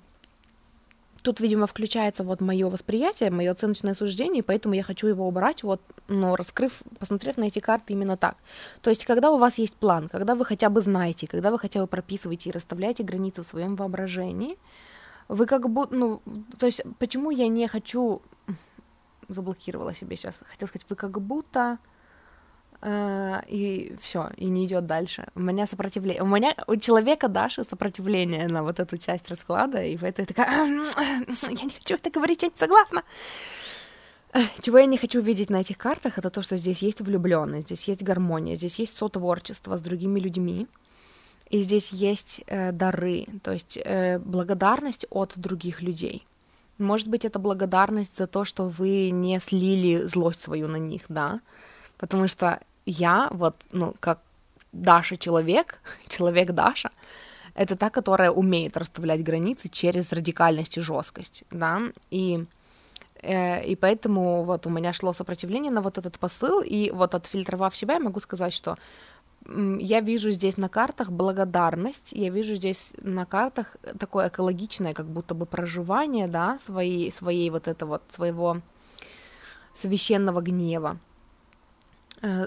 [1.23, 5.81] тут, видимо, включается вот мое восприятие, мое оценочное суждение, поэтому я хочу его убрать, вот,
[6.09, 8.37] но раскрыв, посмотрев на эти карты именно так.
[8.81, 11.81] То есть, когда у вас есть план, когда вы хотя бы знаете, когда вы хотя
[11.81, 14.59] бы прописываете и расставляете границы в своем воображении,
[15.29, 16.23] вы как будто, ну,
[16.59, 18.21] то есть, почему я не хочу
[19.33, 20.43] заблокировала себе сейчас.
[20.47, 21.79] Хотела сказать, вы как будто
[22.81, 25.27] э, и все, и не идет дальше.
[25.35, 29.97] У меня сопротивление, у меня у человека Даши сопротивление на вот эту часть расклада, и
[29.97, 30.67] поэтому я такая,
[31.51, 33.03] я не хочу это говорить, я не согласна.
[34.61, 37.89] Чего я не хочу видеть на этих картах, это то, что здесь есть влюбленность, здесь
[37.89, 40.67] есть гармония, здесь есть сотворчество с другими людьми,
[41.51, 46.27] и здесь есть э, дары, то есть э, благодарность от других людей.
[46.83, 51.41] Может быть, это благодарность за то, что вы не слили злость свою на них, да?
[51.97, 54.19] Потому что я, вот, ну, как
[54.73, 56.91] Даша человек, человек Даша,
[57.55, 62.47] это та, которая умеет расставлять границы через радикальность и жесткость, да, и
[63.23, 67.77] э, и поэтому вот у меня шло сопротивление на вот этот посыл, и вот отфильтровав
[67.77, 68.77] себя, я могу сказать, что
[69.49, 75.35] я вижу здесь на картах благодарность, я вижу здесь на картах такое экологичное, как будто
[75.35, 78.59] бы проживание, да, своей, своей вот это вот, своего
[79.75, 80.99] священного гнева,
[82.23, 82.47] э,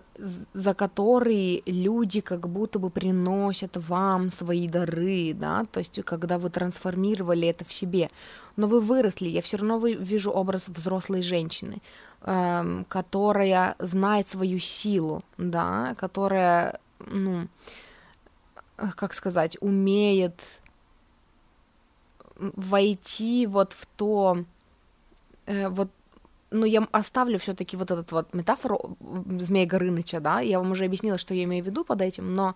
[0.53, 6.49] за который люди как будто бы приносят вам свои дары, да, то есть когда вы
[6.49, 8.09] трансформировали это в себе,
[8.55, 11.81] но вы выросли, я все равно вижу образ взрослой женщины,
[12.21, 17.47] эм, которая знает свою силу, да, которая ну,
[18.77, 20.61] э, как сказать, умеет
[22.37, 24.43] войти вот в то,
[25.45, 25.89] э, вот,
[26.51, 28.97] ну, я оставлю все-таки вот этот вот метафору
[29.39, 32.55] Змея Горыныча, да, я вам уже объяснила, что я имею в виду под этим, но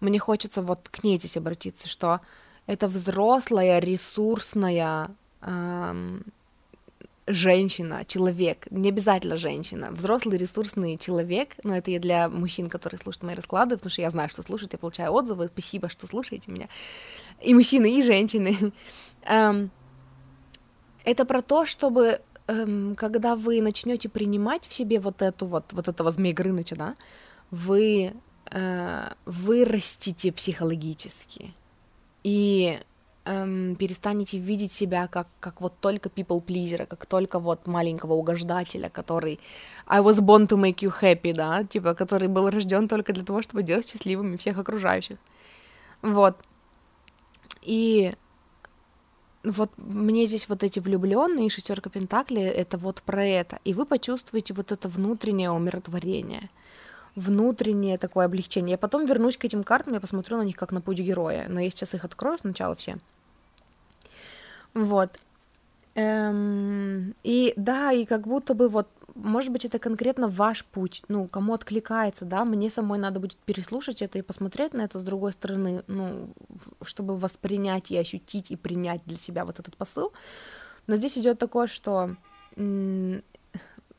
[0.00, 2.20] мне хочется вот к ней здесь обратиться, что
[2.66, 5.10] это взрослая, ресурсная,
[5.42, 6.24] эм,
[7.26, 13.22] женщина, человек, не обязательно женщина, взрослый ресурсный человек, но это я для мужчин, которые слушают
[13.22, 16.68] мои расклады, потому что я знаю, что слушают, я получаю отзывы, спасибо, что слушаете меня,
[17.40, 18.56] и мужчины, и женщины.
[19.26, 19.70] Эм,
[21.04, 25.88] это про то, чтобы эм, когда вы начнете принимать в себе вот эту вот, вот
[25.88, 26.94] этого змея Горыныча, да,
[27.50, 28.12] вы
[28.50, 31.54] э, вырастите психологически.
[32.22, 32.78] И
[33.24, 38.88] эм, перестанете видеть себя как, как вот только people pleaser, как только вот маленького угождателя,
[38.88, 39.40] который
[39.86, 43.42] I was born to make you happy, да, типа, который был рожден только для того,
[43.42, 45.18] чтобы делать счастливыми всех окружающих.
[46.02, 46.36] Вот.
[47.62, 48.14] И
[49.44, 53.58] вот мне здесь вот эти влюбленные шестерка Пентакли это вот про это.
[53.64, 56.50] И вы почувствуете вот это внутреннее умиротворение
[57.16, 58.72] внутреннее такое облегчение.
[58.72, 61.46] Я потом вернусь к этим картам, я посмотрю на них как на путь героя.
[61.48, 62.98] Но я сейчас их открою сначала все.
[64.74, 65.10] Вот.
[65.94, 71.28] Эм, и да, и как будто бы вот, может быть, это конкретно ваш путь, ну,
[71.28, 75.32] кому откликается, да, мне самой надо будет переслушать это и посмотреть на это с другой
[75.32, 76.30] стороны, ну,
[76.82, 80.12] чтобы воспринять и ощутить и принять для себя вот этот посыл.
[80.88, 82.16] Но здесь идет такое, что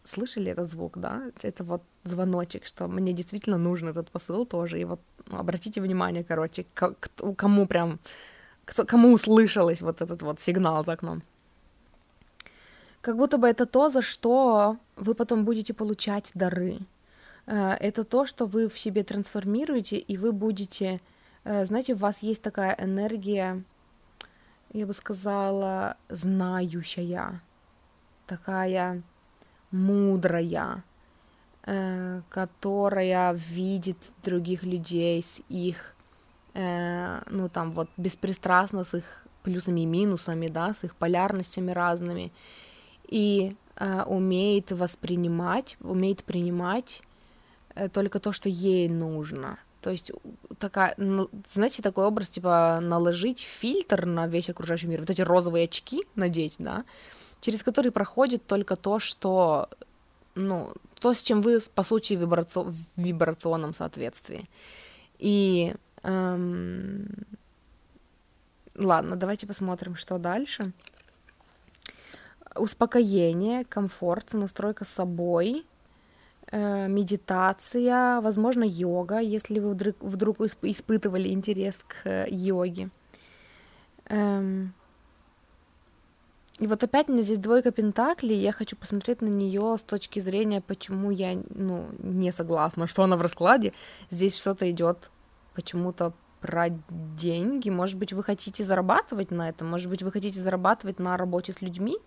[0.05, 1.23] слышали этот звук, да?
[1.41, 4.79] Это вот звоночек, что мне действительно нужен этот посыл тоже.
[4.79, 6.95] И вот ну, обратите внимание, короче, к-
[7.35, 7.99] кому прям,
[8.65, 11.21] кто, кому услышалось вот этот вот сигнал за окном.
[13.01, 16.79] Как будто бы это то, за что вы потом будете получать дары.
[17.45, 20.99] Э, это то, что вы в себе трансформируете, и вы будете,
[21.43, 23.63] э, знаете, у вас есть такая энергия,
[24.73, 27.41] я бы сказала, знающая,
[28.27, 29.03] такая
[29.75, 30.83] мудрая,
[31.63, 35.95] э, которая видит других людей с их,
[36.53, 39.03] э, ну там вот беспристрастно с их
[39.43, 42.31] плюсами и минусами, да, с их полярностями разными,
[43.07, 47.03] и э, умеет воспринимать, умеет принимать
[47.91, 49.59] только то, что ей нужно.
[49.81, 50.13] То есть
[50.59, 50.95] такая,
[51.49, 56.55] знаете, такой образ, типа наложить фильтр на весь окружающий мир, вот эти розовые очки надеть,
[56.57, 56.85] да,
[57.45, 59.69] через который проходит только то, что,
[60.33, 62.59] ну, то, с чем вы, по сути, вибраци...
[62.59, 64.49] в вибрационном соответствии.
[65.19, 67.07] И эм...
[68.75, 70.71] ладно, давайте посмотрим, что дальше.
[72.55, 75.65] Успокоение, комфорт, настройка собой,
[76.51, 82.89] э, медитация, возможно, йога, если вы вдруг, вдруг испытывали интерес к йоге.
[84.09, 84.73] Эм...
[86.59, 90.19] И вот опять у меня здесь двойка пентаклей, я хочу посмотреть на нее с точки
[90.19, 93.73] зрения, почему я ну, не согласна, что она в раскладе.
[94.09, 95.11] Здесь что-то идет
[95.53, 96.69] почему-то про
[97.17, 97.69] деньги.
[97.69, 101.61] Может быть, вы хотите зарабатывать на этом, может быть, вы хотите зарабатывать на работе с
[101.61, 101.97] людьми,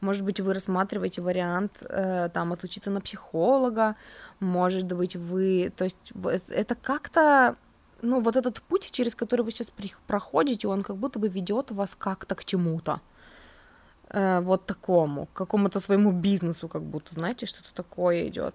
[0.00, 3.96] может быть, вы рассматриваете вариант э, там отучиться на психолога,
[4.40, 6.12] может быть, вы, то есть
[6.48, 7.56] это как-то
[8.00, 9.68] ну, вот этот путь, через который вы сейчас
[10.06, 13.00] проходите, он как будто бы ведет вас как-то к чему-то
[14.10, 18.54] э, вот такому, к какому-то своему бизнесу, как будто, знаете, что-то такое идет.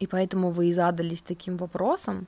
[0.00, 2.26] И поэтому вы и задались таким вопросом.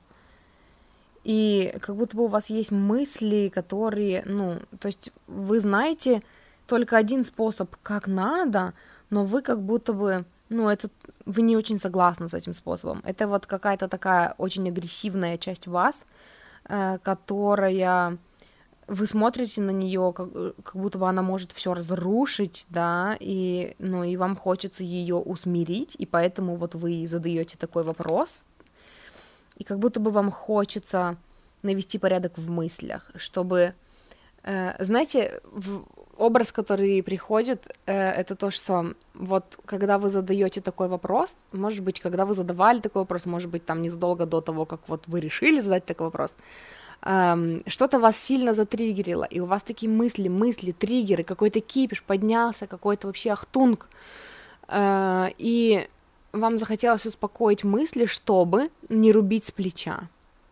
[1.23, 6.21] И как будто бы у вас есть мысли, которые, ну, то есть вы знаете
[6.65, 8.73] только один способ, как надо,
[9.09, 10.89] но вы как будто бы, ну, это
[11.25, 13.01] вы не очень согласны с этим способом.
[13.05, 16.05] Это вот какая-то такая очень агрессивная часть вас,
[16.69, 18.17] э, которая
[18.87, 23.75] вы смотрите на нее, как, э, как будто бы она может все разрушить, да, и,
[23.79, 28.43] ну, и вам хочется ее усмирить, и поэтому вот вы задаете такой вопрос,
[29.57, 31.17] и как будто бы вам хочется
[31.63, 33.73] навести порядок в мыслях, чтобы,
[34.43, 35.85] э, знаете, в,
[36.17, 41.99] образ, который приходит, э, это то, что вот когда вы задаете такой вопрос, может быть,
[41.99, 45.61] когда вы задавали такой вопрос, может быть, там незадолго до того, как вот вы решили
[45.61, 46.33] задать такой вопрос,
[47.03, 52.67] эм, что-то вас сильно затриггерило, и у вас такие мысли, мысли, триггеры, какой-то кипиш поднялся,
[52.67, 53.87] какой-то вообще ахтунг,
[54.67, 55.87] э, и
[56.33, 60.07] вам захотелось успокоить мысли, чтобы не рубить с плеча,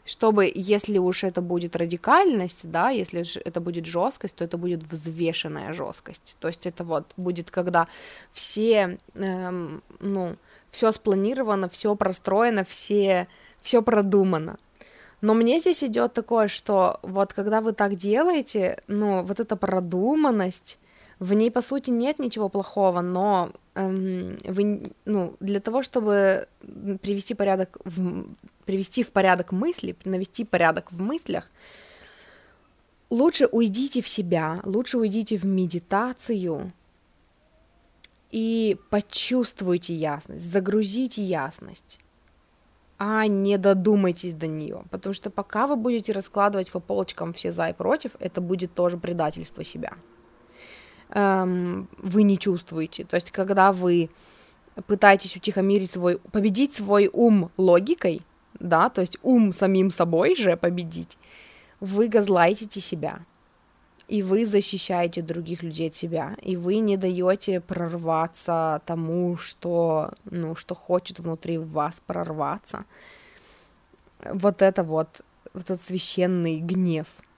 [0.06, 5.74] чтобы, если уж это будет радикальность, да, если это будет жесткость, то это будет взвешенная
[5.74, 6.36] жесткость.
[6.40, 7.88] То есть это вот будет, когда
[8.34, 10.36] все, эм, ну,
[10.72, 13.28] все спланировано, все простроено, все,
[13.62, 14.58] все продумано.
[15.22, 20.80] Но мне здесь идет такое, что вот когда вы так делаете, ну, вот эта продуманность,
[21.20, 26.48] в ней, по сути, нет ничего плохого, но эм, вы, ну, для того, чтобы
[27.02, 28.26] привести порядок в,
[28.66, 31.52] привести в порядок мысли, навести порядок в мыслях,
[33.10, 36.72] лучше уйдите в себя, лучше уйдите в медитацию
[38.32, 42.00] и почувствуйте ясность, загрузите ясность
[43.00, 44.84] а не додумайтесь до нее.
[44.92, 48.98] Потому что пока вы будете раскладывать по полочкам все за и против, это будет тоже
[48.98, 49.94] предательство себя.
[51.12, 53.06] Эм, вы не чувствуете.
[53.06, 54.10] То есть, когда вы
[54.86, 58.22] пытаетесь утихомирить свой, победить свой ум логикой,
[58.60, 61.18] да, то есть ум самим собой же победить,
[61.80, 63.20] вы газлайтите себя
[64.10, 70.56] и вы защищаете других людей от себя, и вы не даете прорваться тому, что, ну,
[70.56, 72.86] что хочет внутри вас прорваться.
[74.34, 75.21] Вот это вот,
[75.54, 77.08] вот этот священный гнев–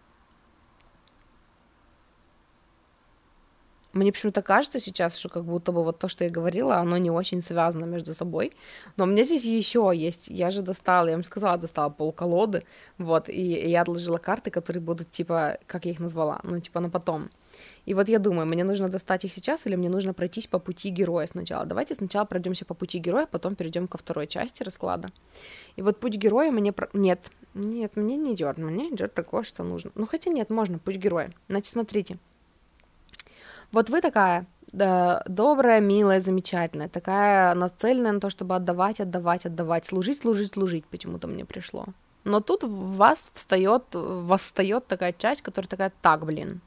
[3.93, 7.11] Мне почему-то кажется сейчас, что как будто бы вот то, что я говорила, оно не
[7.11, 8.53] очень связано между собой.
[8.97, 10.27] Но у меня здесь еще есть.
[10.29, 12.63] Я же достала, я вам сказала, достала пол колоды,
[12.97, 16.89] вот, и я отложила карты, которые будут, типа, как я их назвала, ну, типа, на
[16.89, 17.29] потом.
[17.85, 20.89] И вот я думаю, мне нужно достать их сейчас или мне нужно пройтись по пути
[20.89, 21.65] героя сначала.
[21.65, 25.09] Давайте сначала пройдемся по пути героя, потом перейдем ко второй части расклада.
[25.75, 26.71] И вот путь героя мне...
[26.71, 26.89] Про...
[26.93, 27.19] Нет,
[27.53, 29.91] нет, мне не идет, мне идет такое, что нужно.
[29.95, 31.31] Ну, хотя нет, можно, путь героя.
[31.49, 32.17] Значит, смотрите,
[33.71, 39.85] Вот вы такая да, добрая, милая, замечательная, такая нацеленная на то, чтобы отдавать, отдавать, отдавать,
[39.85, 41.85] служить, служить, служить, почему-то мне пришло.
[42.23, 46.61] Но тут в вас встает, восстает такая часть, которая такая, так, блин,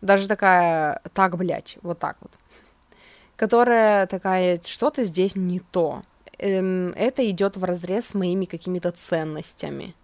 [0.00, 2.30] даже такая, так, блядь, вот так вот,
[3.36, 6.02] которая такая, что-то здесь не то.
[6.38, 9.94] Эм, это идет в разрез с моими какими-то ценностями.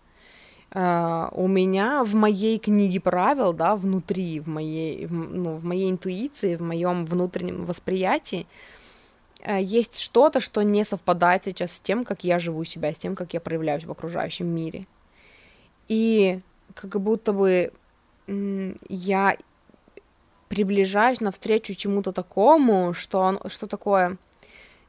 [0.76, 5.90] Uh, у меня в моей книге правил, да, внутри, в моей, в, ну, в моей
[5.90, 8.46] интуиции, в моем внутреннем восприятии
[9.40, 13.14] uh, есть что-то, что не совпадает сейчас с тем, как я живу себя, с тем,
[13.16, 14.86] как я проявляюсь в окружающем мире.
[15.88, 16.40] И
[16.74, 17.72] как будто бы
[18.26, 19.38] я
[20.48, 24.18] приближаюсь навстречу чему-то такому, что, что такое...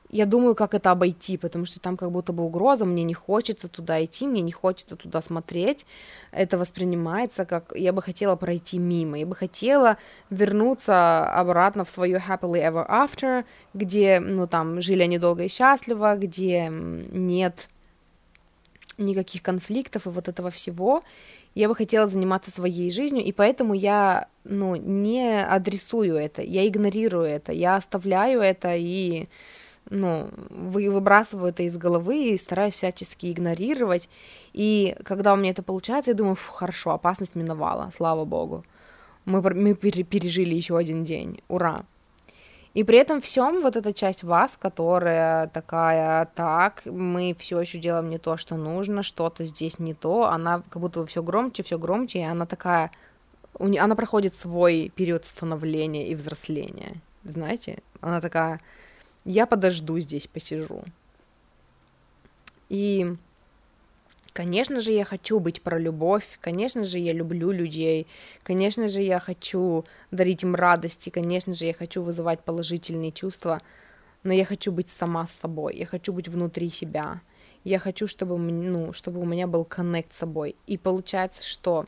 [0.09, 3.67] Я думаю, как это обойти, потому что там как будто бы угроза, мне не хочется
[3.67, 5.85] туда идти, мне не хочется туда смотреть.
[6.31, 9.97] Это воспринимается как я бы хотела пройти мимо, я бы хотела
[10.29, 13.43] вернуться обратно в свое happily ever after,
[13.73, 17.69] где, ну, там, жили они долго и счастливо, где нет
[18.97, 21.03] никаких конфликтов и вот этого всего
[21.57, 27.25] я бы хотела заниматься своей жизнью, и поэтому я, ну, не адресую это, я игнорирую
[27.25, 29.27] это, я оставляю это и,
[29.89, 34.09] ну, вы, выбрасываю это из головы и стараюсь всячески игнорировать,
[34.53, 38.63] и когда у меня это получается, я думаю, Фу, хорошо, опасность миновала, слава богу,
[39.25, 41.85] мы, мы пережили еще один день, ура.
[42.73, 48.09] И при этом всем вот эта часть вас, которая такая, так, мы все еще делаем
[48.09, 52.19] не то, что нужно, что-то здесь не то, она как будто все громче, все громче,
[52.19, 52.91] и она такая,
[53.59, 58.61] она проходит свой период становления и взросления, знаете, она такая,
[59.28, 60.84] я подожду здесь, посижу.
[62.69, 63.15] И
[64.34, 68.05] Конечно же, я хочу быть про любовь, конечно же, я люблю людей,
[68.43, 73.63] конечно же, я хочу дарить им радости, конечно же, я хочу вызывать положительные чувства,
[74.21, 77.21] но я хочу быть сама с собой, я хочу быть внутри себя,
[77.63, 80.55] я хочу, чтобы, ну, чтобы у меня был коннект с собой.
[80.67, 81.88] И получается, что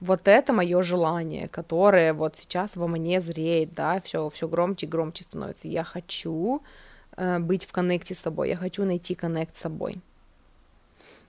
[0.00, 4.88] вот это мое желание, которое вот сейчас во мне зреет, да, все, все громче и
[4.88, 5.68] громче становится.
[5.68, 6.62] Я хочу
[7.16, 10.00] э, быть в коннекте с собой, я хочу найти коннект с собой.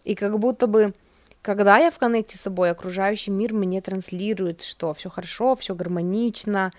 [0.04, 0.94] И как будто бы,
[1.42, 6.72] когда я в коннекте с собой, окружающий мир мне транслирует, что все хорошо, все гармонично.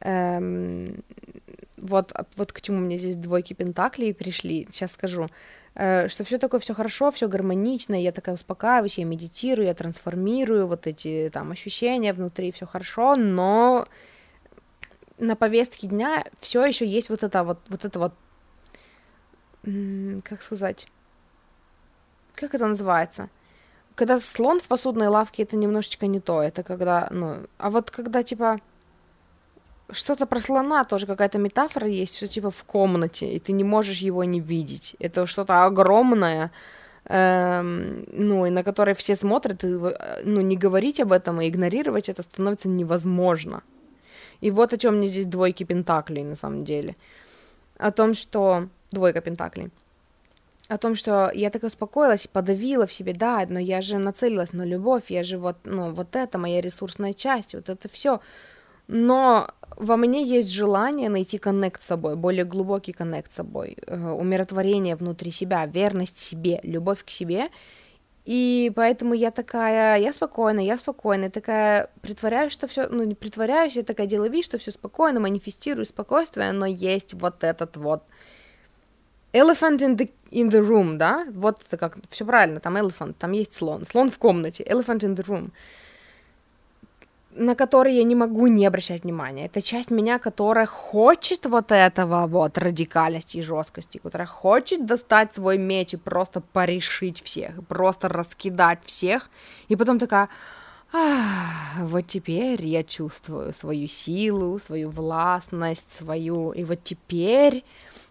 [0.00, 1.04] Эм,
[1.76, 5.28] вот, вот к чему мне здесь двойки пентаклей пришли, сейчас скажу,
[5.74, 10.86] что все такое, все хорошо, все гармонично, я такая успокаиваюсь, я медитирую, я трансформирую вот
[10.86, 13.86] эти там ощущения внутри, все хорошо, но
[15.18, 18.14] на повестке дня все еще есть вот это вот, вот это вот,
[20.22, 20.88] как сказать,
[22.34, 23.28] как это называется?
[23.94, 26.42] Когда слон в посудной лавке, это немножечко не то.
[26.42, 28.58] Это когда, ну, а вот когда, типа,
[29.94, 33.98] что-то про слона тоже какая-то метафора есть, что типа в комнате, и ты не можешь
[33.98, 34.96] его не видеть.
[34.98, 36.50] Это что-то огромное,
[37.06, 39.68] эм, ну, и на которое все смотрят, и,
[40.24, 43.62] ну, не говорить об этом и игнорировать это становится невозможно.
[44.40, 46.96] И вот о чем мне здесь двойки пентаклей на самом деле.
[47.78, 48.68] О том, что...
[48.90, 49.70] Двойка пентаклей
[50.68, 54.64] о том, что я так успокоилась, подавила в себе, да, но я же нацелилась на
[54.64, 58.20] любовь, я же вот, ну, вот это моя ресурсная часть, вот это все.
[58.86, 64.10] Но во мне есть желание найти коннект с собой, более глубокий коннект с собой, э,
[64.10, 67.48] умиротворение внутри себя, верность себе, любовь к себе.
[68.24, 73.76] И поэтому я такая, я спокойная, я спокойная, такая притворяюсь, что все, ну не притворяюсь,
[73.76, 78.04] я такая делаю вид, что все спокойно, манифестирую спокойствие, но есть вот этот вот
[79.34, 81.26] Elephant in the, in the room, да?
[81.32, 83.84] Вот это как, все правильно, там elephant, там есть слон.
[83.84, 85.50] Слон в комнате, elephant in the room
[87.36, 89.46] на который я не могу не обращать внимания.
[89.46, 95.58] Это часть меня, которая хочет вот этого вот радикальности и жесткости, которая хочет достать свой
[95.58, 99.30] меч и просто порешить всех, просто раскидать всех,
[99.68, 100.28] и потом такая,
[101.80, 107.64] вот теперь я чувствую свою силу, свою властность, свою, и вот теперь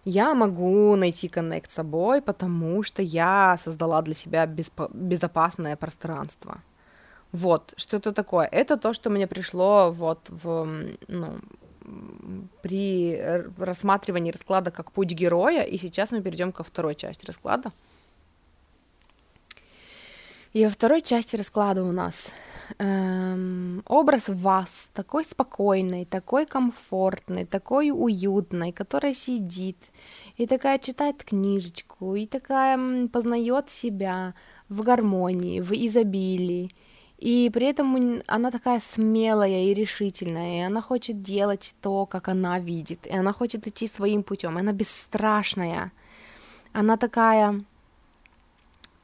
[0.06, 6.62] я могу найти коннект с собой, потому что я создала для себя беспо- безопасное пространство.
[7.34, 8.48] Вот, что это такое?
[8.52, 10.68] Это то, что мне пришло вот в,
[11.08, 11.40] ну,
[12.62, 13.20] при
[13.58, 17.72] рассматривании расклада как путь героя, и сейчас мы перейдем ко второй части расклада.
[20.54, 22.32] И во второй части расклада у нас
[22.78, 29.78] эм, образ вас такой спокойный, такой комфортный, такой уютный, которая сидит
[30.38, 34.36] и такая читает книжечку, и такая познает себя
[34.70, 36.70] в гармонии, в изобилии.
[37.24, 42.60] И при этом она такая смелая и решительная, и она хочет делать то, как она
[42.60, 45.94] видит, и она хочет идти своим путем, она бесстрашная,
[46.74, 47.64] она такая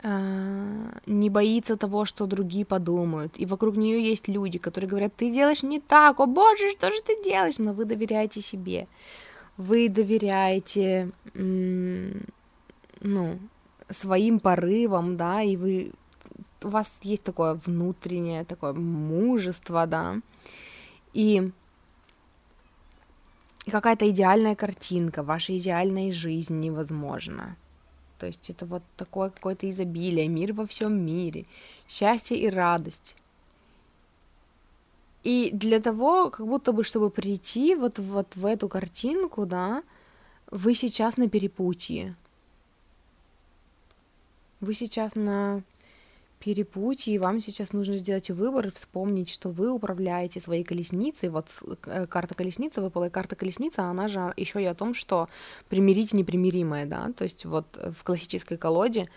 [0.03, 5.32] э, не боится того, что другие подумают, и вокруг нее есть люди, которые говорят, ты
[5.32, 8.88] делаешь не так, о боже, что же ты делаешь, но вы доверяете себе,
[9.55, 11.11] вы доверяете,
[13.01, 13.39] ну,
[13.89, 15.93] своим порывам, да, и вы
[16.64, 20.20] у вас есть такое внутреннее, такое мужество, да,
[21.14, 21.51] и
[23.70, 27.55] какая-то идеальная картинка вашей идеальной жизни невозможна.
[28.18, 31.45] То есть это вот такое какое-то изобилие, мир во всем мире,
[31.88, 33.16] счастье и радость.
[35.24, 39.84] И для того, как будто бы, чтобы прийти вот, вот в эту картинку, да,
[40.51, 42.16] вы сейчас на перепутье.
[44.60, 45.62] Вы сейчас на
[46.40, 51.30] перепутье, и вам сейчас нужно сделать выбор и вспомнить, что вы управляете своей колесницей.
[51.30, 51.50] Вот
[51.86, 55.28] э, карта колесницы выпала, и карта колесница, она же еще и о том, что
[55.68, 57.66] примирить непримиримое, да, то есть вот
[57.96, 59.10] в классической колоде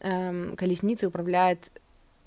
[0.00, 1.70] эм, колесницей управляет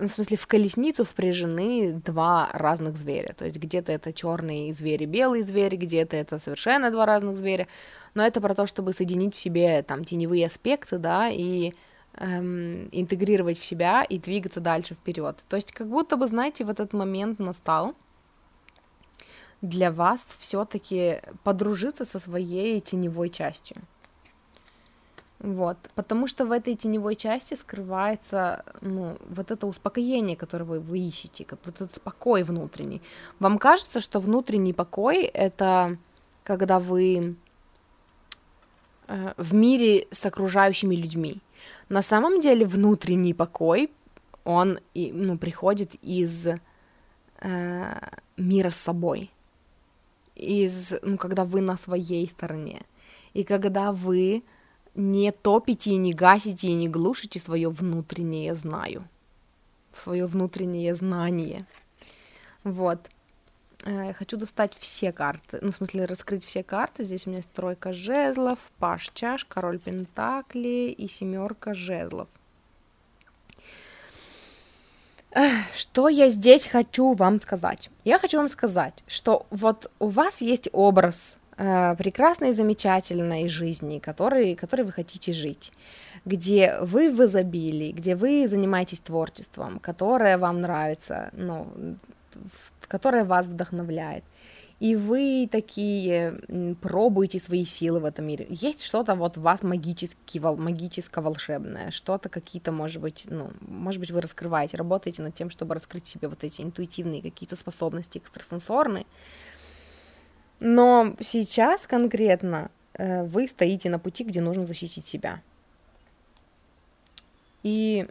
[0.01, 3.33] ну, в смысле, в колесницу впряжены два разных зверя.
[3.37, 7.67] То есть где-то это черный зверь и белый зверь, где-то это совершенно два разных зверя.
[8.15, 11.73] Но это про то, чтобы соединить в себе там теневые аспекты, да, и
[12.15, 15.43] эм, интегрировать в себя и двигаться дальше вперед.
[15.49, 17.95] То есть как будто бы, знаете, в этот момент настал
[19.61, 23.77] для вас все-таки подружиться со своей теневой частью.
[25.39, 30.99] Вот, потому что в этой теневой части скрывается, ну, вот это успокоение, которое вы, вы
[30.99, 33.01] ищете, вот этот покой внутренний.
[33.39, 35.97] Вам кажется, что внутренний покой— это
[36.43, 37.35] когда вы
[39.37, 41.41] в мире с окружающими людьми,
[41.89, 43.91] на самом деле внутренний покой,
[44.43, 46.57] он ну, приходит из э,
[48.37, 49.31] мира с собой,
[50.35, 52.81] из, ну, когда вы на своей стороне,
[53.33, 54.43] и когда вы
[54.95, 59.07] не топите, и не гасите, и не глушите свое внутреннее знаю,
[59.95, 61.65] свое внутреннее знание.
[62.63, 63.09] Вот.
[63.83, 67.03] Э, хочу достать все карты, ну, в смысле, раскрыть все карты.
[67.03, 72.27] Здесь у меня есть тройка жезлов, паш чаш, король пентаклей и семерка жезлов.
[75.75, 77.89] Что я здесь хочу вам сказать?
[78.03, 84.55] Я хочу вам сказать, что вот у вас есть образ э, прекрасной, замечательной жизни, который,
[84.55, 85.71] который вы хотите жить,
[86.25, 91.67] где вы в изобилии, где вы занимаетесь творчеством, которое вам нравится, ну,
[92.91, 94.25] которая вас вдохновляет.
[94.81, 96.33] И вы такие
[96.81, 98.47] пробуете свои силы в этом мире.
[98.49, 104.11] Есть что-то вот в вас магически, магическое, волшебное, что-то какие-то, может быть, ну, может быть,
[104.11, 109.05] вы раскрываете, работаете над тем, чтобы раскрыть себе вот эти интуитивные какие-то способности экстрасенсорные.
[110.59, 115.41] Но сейчас конкретно э, вы стоите на пути, где нужно защитить себя.
[117.63, 118.05] И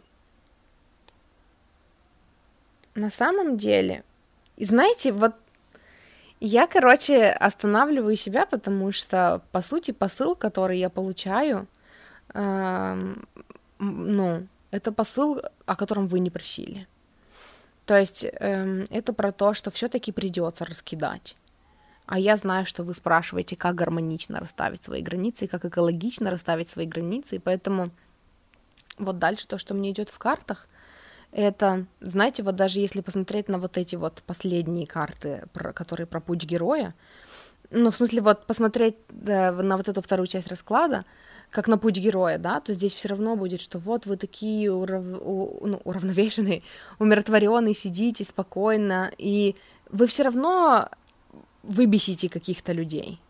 [2.95, 4.03] на самом деле
[4.61, 5.33] и знаете, вот
[6.39, 11.67] я, короче, останавливаю себя, потому что, по сути, посыл, который я получаю,
[12.35, 13.15] э,
[13.79, 16.87] ну, это посыл, о котором вы не просили.
[17.87, 21.35] То есть э, это про то, что все-таки придется раскидать.
[22.05, 26.85] А я знаю, что вы спрашиваете, как гармонично расставить свои границы, как экологично расставить свои
[26.85, 27.89] границы, и поэтому
[28.99, 30.67] вот дальше то, что мне идет в картах,
[31.31, 36.19] это, знаете, вот даже если посмотреть на вот эти вот последние карты, про, которые про
[36.19, 36.93] путь героя,
[37.69, 41.05] ну, в смысле, вот посмотреть да, на вот эту вторую часть расклада,
[41.49, 45.03] как на путь героя, да, то здесь все равно будет, что вот вы такие урав...
[45.21, 45.65] у...
[45.65, 46.63] ну, уравновешенные,
[46.99, 49.55] умиротворенные, сидите спокойно, и
[49.89, 50.89] вы все равно
[51.63, 53.21] выбесите каких-то людей.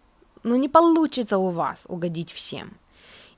[0.44, 2.78] Но не получится у вас угодить всем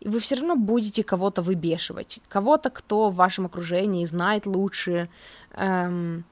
[0.04, 5.08] и вы все равно будете кого-то выбешивать, кого-то, кто в вашем окружении знает лучше,
[5.54, 6.26] эм,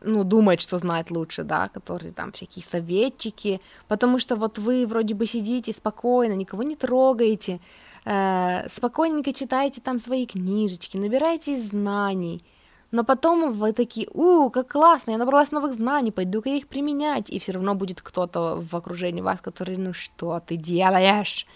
[0.00, 5.14] ну, думает, что знает лучше, да, которые там всякие советчики, потому что вот вы вроде
[5.14, 7.60] бы сидите спокойно, никого не трогаете,
[8.04, 12.44] э, спокойненько читаете там свои книжечки, набираете знаний,
[12.90, 17.38] но потом вы такие, у, как классно, я набралась новых знаний, пойду-ка их применять, и
[17.38, 21.46] все равно будет кто-то в окружении вас, который, ну что ты делаешь?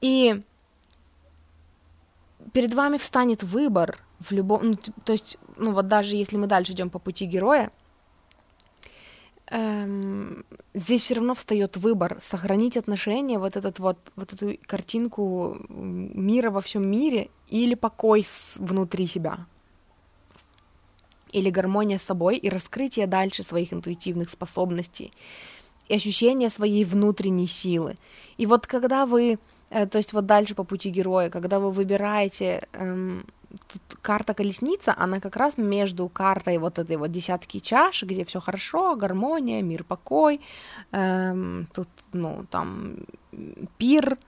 [0.00, 0.42] И
[2.52, 6.72] перед вами встанет выбор в любом, ну, то есть, ну вот даже если мы дальше
[6.72, 7.70] идем по пути героя,
[9.46, 10.44] эм,
[10.74, 16.60] здесь все равно встает выбор сохранить отношения, вот этот вот, вот эту картинку мира во
[16.60, 19.46] всем мире или покой с, внутри себя.
[21.32, 25.12] или гармония с собой и раскрытие дальше своих интуитивных способностей
[25.88, 27.96] и ощущение своей внутренней силы.
[28.38, 29.38] И вот когда вы,
[29.70, 33.26] то есть вот дальше по пути героя, когда вы выбираете эм,
[33.66, 38.40] тут карта колесница, она как раз между картой вот этой вот десятки чаш, где все
[38.40, 40.40] хорошо, гармония, мир, покой,
[40.92, 42.96] эм, тут, ну, там,
[43.78, 44.18] пир,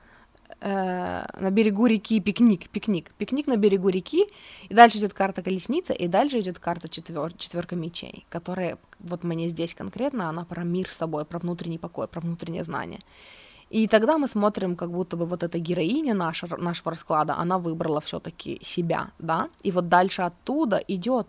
[0.61, 4.27] э, на берегу реки пикник, пикник, пикник на берегу реки,
[4.69, 9.49] и дальше идет карта колесница, и дальше идет карта четвер, четверка мечей, которая вот мне
[9.49, 13.01] здесь конкретно, она про мир с собой, про внутренний покой, про внутреннее знание.
[13.71, 18.01] И тогда мы смотрим, как будто бы вот эта героиня наша, нашего расклада, она выбрала
[18.01, 21.27] все-таки себя, да, и вот дальше оттуда идет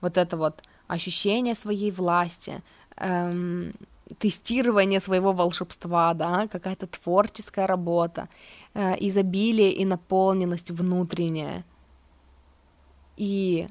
[0.00, 2.62] вот это вот ощущение своей власти,
[2.96, 3.74] эм,
[4.18, 8.28] тестирование своего волшебства, да, какая-то творческая работа,
[8.74, 11.64] э, изобилие и наполненность внутренняя.
[13.18, 13.68] И,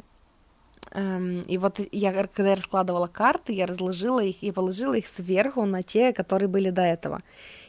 [0.92, 5.66] эм, и вот я, когда я раскладывала карты, я разложила их и положила их сверху
[5.66, 7.22] на те, которые были до этого.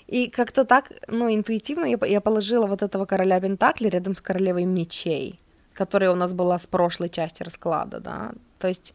[0.07, 4.65] И как-то так, ну, интуитивно я, я положила вот этого короля Пентакли рядом с королевой
[4.65, 5.41] мечей,
[5.73, 8.33] которая у нас была с прошлой части расклада, да.
[8.59, 8.95] То есть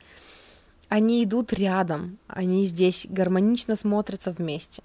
[0.87, 4.83] они идут рядом, они здесь гармонично смотрятся вместе.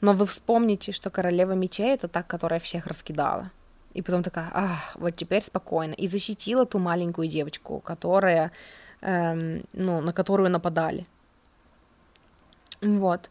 [0.00, 3.50] Но вы вспомните, что королева мечей это та, которая всех раскидала.
[3.94, 5.94] И потом такая, ах, вот теперь спокойно.
[5.94, 8.52] И защитила ту маленькую девочку, которая,
[9.00, 11.06] эм, ну, на которую нападали.
[12.82, 13.30] Вот.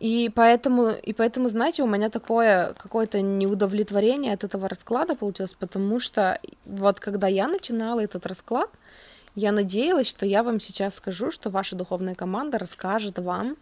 [0.00, 6.00] И поэтому, и поэтому, знаете, у меня такое какое-то неудовлетворение от этого расклада получилось, потому
[6.00, 8.70] что вот когда я начинала этот расклад,
[9.34, 13.56] я надеялась, что я вам сейчас скажу, что ваша духовная команда расскажет вам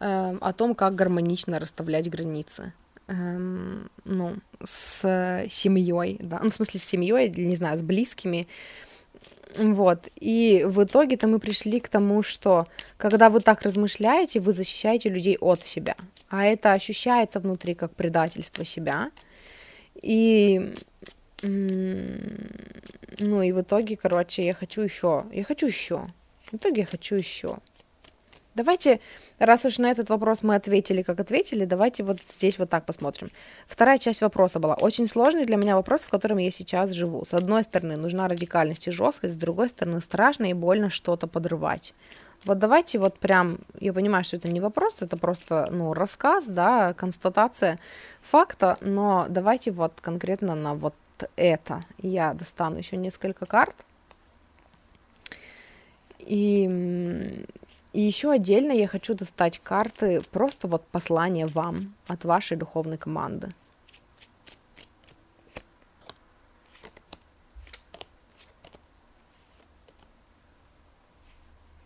[0.00, 2.72] э, о том, как гармонично расставлять границы.
[3.06, 4.34] Эм, ну,
[4.64, 8.48] с семьей, да, ну, в смысле, с семьей, не знаю, с близкими,
[9.58, 10.08] вот.
[10.16, 15.36] И в итоге-то мы пришли к тому, что когда вы так размышляете, вы защищаете людей
[15.40, 15.96] от себя.
[16.28, 19.10] А это ощущается внутри как предательство себя.
[20.02, 20.72] И
[21.42, 25.24] ну и в итоге, короче, я хочу еще.
[25.32, 26.06] Я хочу еще.
[26.50, 27.58] В итоге я хочу еще.
[28.56, 29.00] Давайте,
[29.38, 33.30] раз уж на этот вопрос мы ответили, как ответили, давайте вот здесь вот так посмотрим.
[33.66, 37.26] Вторая часть вопроса была очень сложный для меня вопрос, в котором я сейчас живу.
[37.26, 41.92] С одной стороны, нужна радикальность и жесткость, с другой стороны, страшно и больно что-то подрывать.
[42.46, 46.94] Вот давайте вот прям, я понимаю, что это не вопрос, это просто, ну, рассказ, да,
[46.94, 47.78] констатация
[48.22, 50.94] факта, но давайте вот конкретно на вот
[51.36, 51.84] это.
[51.98, 53.76] Я достану еще несколько карт.
[56.20, 57.44] И
[57.96, 63.54] и еще отдельно я хочу достать карты, просто вот послание вам от вашей духовной команды.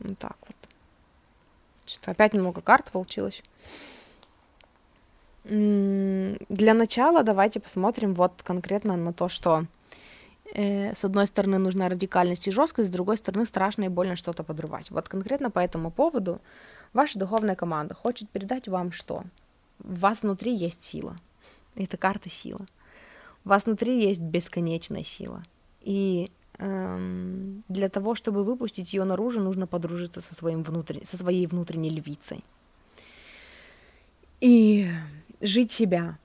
[0.01, 0.57] Вот так вот.
[1.87, 3.45] Что опять много карт получилось.
[5.45, 9.65] Для начала давайте посмотрим вот конкретно на то, что
[10.55, 14.91] с одной стороны нужна радикальность и жесткость, с другой стороны страшно и больно что-то подрывать.
[14.91, 16.41] Вот конкретно по этому поводу
[16.93, 19.25] ваша духовная команда хочет передать вам что?
[19.83, 21.17] У вас внутри есть сила.
[21.77, 22.67] Это карта сила.
[23.45, 25.43] У вас внутри есть бесконечная сила.
[25.83, 31.07] И эм, для того, чтобы выпустить ее наружу, нужно подружиться со, своим внутрен...
[31.07, 32.45] со своей внутренней львицей.
[34.41, 34.91] И
[35.41, 36.19] жить себя,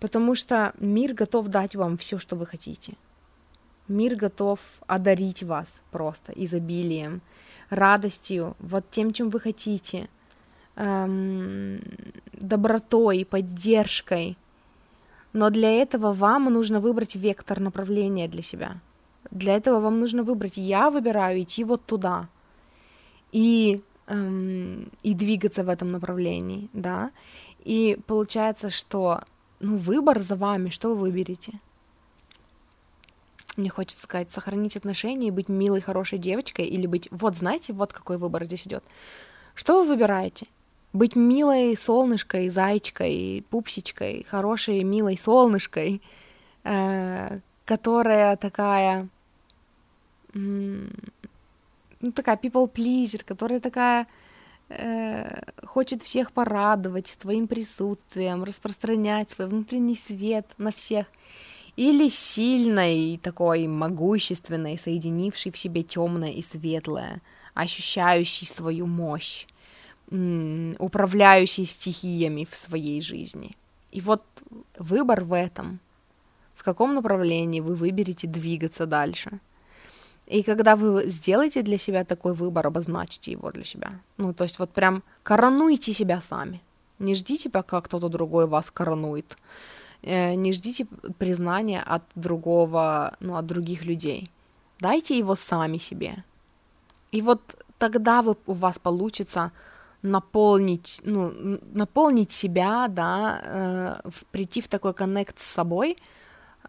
[0.00, 2.94] Потому что мир готов дать вам все, что вы хотите.
[3.86, 7.20] Мир готов одарить вас просто изобилием,
[7.68, 10.08] радостью, вот тем, чем вы хотите,
[10.76, 11.80] эм,
[12.32, 14.38] добротой, поддержкой.
[15.32, 18.80] Но для этого вам нужно выбрать вектор направления для себя.
[19.30, 22.28] Для этого вам нужно выбрать, я выбираю идти вот туда
[23.32, 27.10] и, эм, и двигаться в этом направлении, да.
[27.64, 29.20] И получается, что
[29.60, 31.52] ну, выбор за вами, что вы выберете?
[33.56, 37.08] Мне хочется сказать, сохранить отношения и быть милой, хорошей девочкой или быть...
[37.10, 38.82] Вот, знаете, вот какой выбор здесь идет.
[39.54, 40.46] Что вы выбираете?
[40.94, 46.00] Быть милой солнышкой, зайчкой, пупсичкой, хорошей, милой солнышкой,
[46.64, 49.08] э, которая такая...
[50.32, 50.88] ну,
[52.14, 54.06] такая people pleaser, которая такая
[55.64, 61.06] хочет всех порадовать своим присутствием, распространять свой внутренний свет на всех,
[61.76, 67.20] или сильной, такой могущественной, соединившей в себе темное и светлое,
[67.54, 69.46] ощущающей свою мощь,
[70.08, 73.56] управляющей стихиями в своей жизни.
[73.92, 74.24] И вот
[74.78, 75.80] выбор в этом,
[76.54, 79.40] в каком направлении вы выберете двигаться дальше.
[80.30, 83.90] И когда вы сделаете для себя такой выбор, обозначьте его для себя.
[84.16, 86.62] Ну, то есть вот прям коронуйте себя сами.
[87.00, 89.36] Не ждите, пока кто-то другой вас коронует.
[90.02, 90.86] Э, не ждите
[91.18, 94.30] признания от другого, ну, от других людей.
[94.78, 96.24] Дайте его сами себе.
[97.10, 97.40] И вот
[97.78, 99.50] тогда вы, у вас получится
[100.02, 101.32] наполнить, ну,
[101.74, 103.40] наполнить себя, да,
[104.04, 105.96] э, прийти в такой коннект с собой,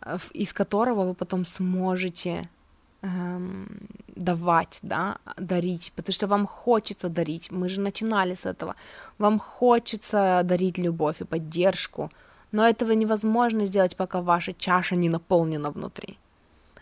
[0.01, 2.49] э, из которого вы потом сможете
[3.01, 3.67] эм,
[4.15, 7.51] давать, да, дарить, потому что вам хочется дарить.
[7.51, 8.75] Мы же начинали с этого.
[9.17, 12.09] Вам хочется дарить любовь и поддержку,
[12.51, 16.17] но этого невозможно сделать, пока ваша чаша не наполнена внутри.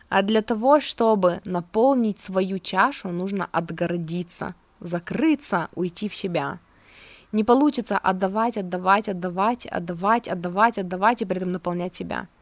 [0.09, 6.57] А для того, чтобы наполнить свою чашу, нужно отгородиться, закрыться, уйти в себя.
[7.31, 12.27] Не получится отдавать, отдавать, отдавать, отдавать, отдавать, отдавать и при этом наполнять себя–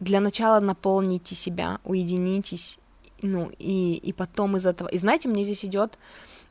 [0.00, 2.78] для начала наполните себя, уединитесь,
[3.22, 4.88] ну, и, и потом из этого...
[4.88, 5.98] И знаете, мне здесь идет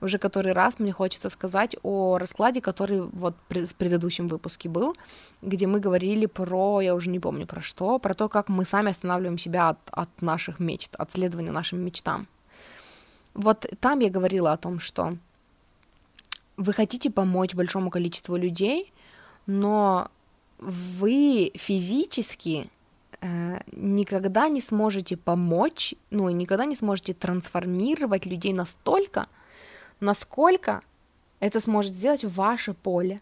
[0.02, 4.96] уже который раз, мне хочется сказать о раскладе, который вот в предыдущем выпуске был,
[5.41, 8.91] где мы говорили про, я уже не помню про что, про то, как мы сами
[8.91, 12.28] останавливаем себя от, от наших мечт, от следования нашим мечтам.
[13.34, 15.18] Вот там я говорила о том, что
[16.58, 18.93] вы хотите помочь большому количеству людей,
[19.46, 20.10] но
[20.60, 22.70] вы физически
[23.71, 29.28] никогда не сможете помочь, ну, никогда не сможете трансформировать людей настолько,
[29.99, 30.82] насколько
[31.39, 33.21] это сможет сделать ваше поле,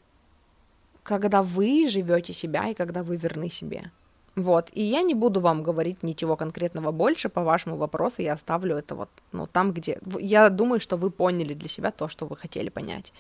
[1.04, 3.92] когда вы живете себя и когда вы верны себе.
[4.36, 8.78] Вот, и я не буду вам говорить ничего конкретного больше по вашему вопросу, я оставлю
[8.78, 10.00] это вот, ну, там, где...
[10.20, 13.14] Я думаю, что вы поняли для себя то, что вы хотели понять.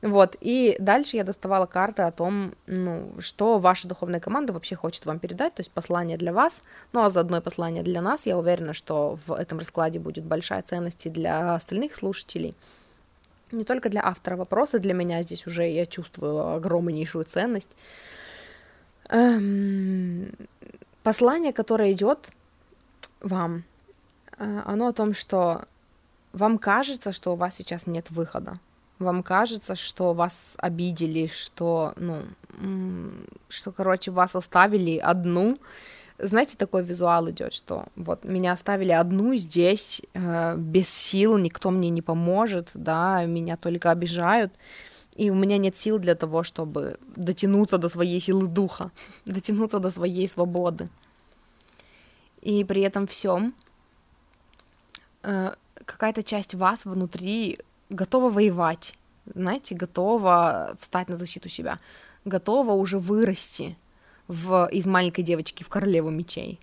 [0.00, 5.04] Вот, и дальше я доставала карты о том, ну, что ваша духовная команда вообще хочет
[5.04, 8.24] вам передать, то есть послание для вас, ну, а заодно и послание для нас.
[8.24, 12.56] Я уверена, что в этом раскладе будет большая ценность и для остальных слушателей,
[13.52, 17.76] не только для автора вопроса, для меня здесь уже я чувствую огромнейшую ценность.
[19.08, 20.32] Эм,
[21.02, 22.30] послание, которое идет
[23.20, 23.64] вам,
[24.38, 25.64] э, оно о том, что
[26.32, 28.58] вам кажется, что у вас сейчас нет выхода.
[28.98, 32.22] Вам кажется, что вас обидели, что, ну,
[33.48, 35.58] что, короче, вас оставили одну.
[36.18, 41.90] Знаете, такой визуал идет, что вот меня оставили одну здесь, э, без сил, никто мне
[41.90, 44.52] не поможет, да, меня только обижают
[45.16, 48.90] и у меня нет сил для того, чтобы дотянуться до своей силы духа,
[49.24, 50.88] дотянуться до своей свободы.
[52.42, 53.54] И при этом всем
[55.22, 55.54] э,
[55.84, 57.58] какая-то часть вас внутри
[57.88, 58.94] готова воевать,
[59.34, 61.78] знаете, готова встать на защиту себя,
[62.24, 63.76] готова уже вырасти
[64.28, 66.60] в, из маленькой девочки в королеву мечей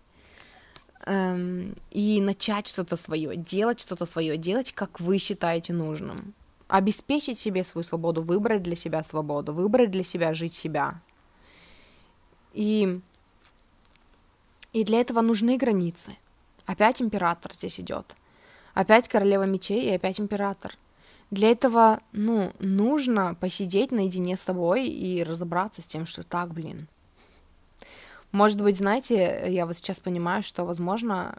[1.05, 6.33] эм, и начать что-то свое, делать что-то свое, делать, как вы считаете нужным
[6.67, 11.01] обеспечить себе свою свободу, выбрать для себя свободу, выбрать для себя жить себя.
[12.53, 12.99] И,
[14.71, 16.17] и для этого нужны границы.
[16.65, 18.15] Опять император здесь идет.
[18.73, 20.73] Опять королева мечей и опять император.
[21.31, 26.87] Для этого, ну, нужно посидеть наедине с собой и разобраться с тем, что так, блин.
[28.31, 31.37] Может быть, знаете, я вот сейчас понимаю, что, возможно,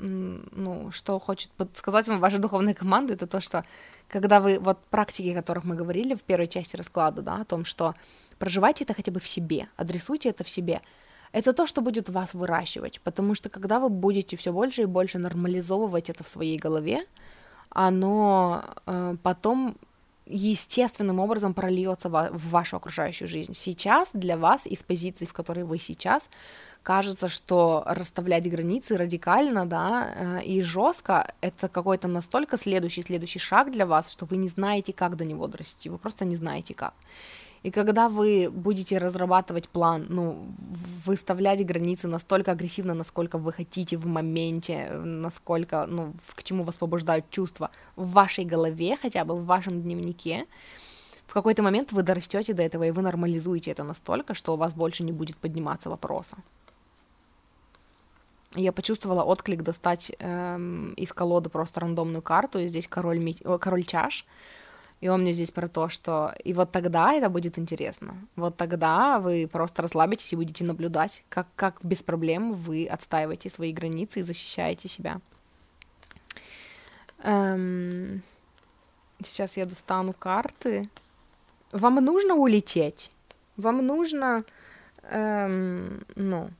[0.00, 3.64] ну, что хочет подсказать вам ваша духовная команда, это то, что
[4.08, 7.64] когда вы, вот практики, о которых мы говорили в первой части расклада, да, о том,
[7.64, 7.94] что
[8.38, 10.80] проживайте это хотя бы в себе, адресуйте это в себе,
[11.32, 15.18] это то, что будет вас выращивать, потому что когда вы будете все больше и больше
[15.18, 17.04] нормализовывать это в своей голове,
[17.70, 19.76] оно э, потом
[20.26, 23.54] естественным образом прольется в вашу окружающую жизнь.
[23.54, 26.28] Сейчас для вас из позиции, в которой вы сейчас,
[26.86, 33.72] кажется, что расставлять границы радикально, да, э, и жестко, это какой-то настолько следующий следующий шаг
[33.72, 36.94] для вас, что вы не знаете, как до него дорасти, вы просто не знаете как.
[37.64, 40.36] И когда вы будете разрабатывать план, ну,
[41.04, 47.24] выставлять границы настолько агрессивно, насколько вы хотите в моменте, насколько, ну, к чему вас побуждают
[47.30, 50.46] чувства в вашей голове, хотя бы в вашем дневнике,
[51.26, 54.72] в какой-то момент вы дорастете до этого, и вы нормализуете это настолько, что у вас
[54.72, 56.36] больше не будет подниматься вопроса
[58.56, 63.34] я почувствовала отклик достать эм, из колоды просто рандомную карту, и здесь король, ми...
[63.34, 64.26] король чаш,
[65.00, 68.16] и он мне здесь про то, что и вот тогда это будет интересно.
[68.34, 73.72] Вот тогда вы просто расслабитесь и будете наблюдать, как, как без проблем вы отстаиваете свои
[73.72, 75.20] границы и защищаете себя.
[77.22, 78.22] Эм...
[79.24, 80.90] Сейчас я достану карты.
[81.72, 83.10] Вам нужно улететь.
[83.56, 84.44] Вам нужно,
[85.02, 86.50] эм, ну,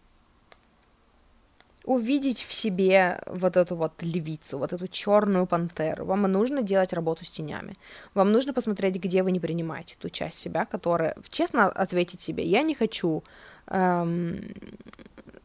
[1.87, 6.05] увидеть в себе вот эту вот львицу, вот эту черную пантеру.
[6.05, 7.77] Вам нужно делать работу с тенями.
[8.15, 11.15] Вам нужно посмотреть, где вы не принимаете ту часть себя, которая...
[11.31, 13.23] Честно ответить себе, я не хочу...
[13.69, 14.41] Эм,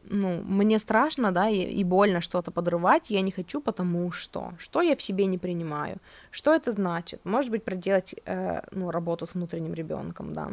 [0.04, 4.52] ну, мне страшно, да, и, и больно что-то подрывать, я не хочу, потому что.
[4.58, 5.96] Что я в себе не принимаю?
[6.30, 7.20] Что это значит?
[7.24, 10.50] Может быть, проделать, э, ну, работу с внутренним ребенком, да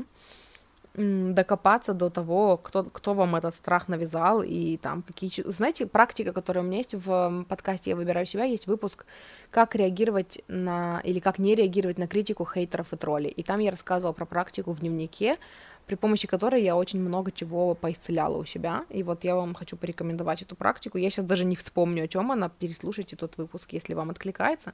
[0.99, 5.31] докопаться до того, кто, кто вам этот страх навязал, и там какие...
[5.49, 9.05] Знаете, практика, которая у меня есть в подкасте «Я выбираю себя», есть выпуск
[9.49, 13.29] «Как реагировать на...» или «Как не реагировать на критику хейтеров и троллей».
[13.29, 15.37] И там я рассказывала про практику в дневнике,
[15.85, 18.85] при помощи которой я очень много чего поисцеляла у себя.
[18.89, 20.97] И вот я вам хочу порекомендовать эту практику.
[20.97, 22.49] Я сейчас даже не вспомню, о чем она.
[22.49, 24.73] Переслушайте тот выпуск, если вам откликается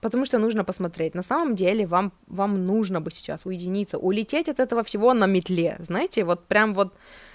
[0.00, 1.14] потому что нужно посмотреть.
[1.14, 5.76] На самом деле вам, вам нужно бы сейчас уединиться, улететь от этого всего на метле,
[5.78, 6.94] знаете, вот прям вот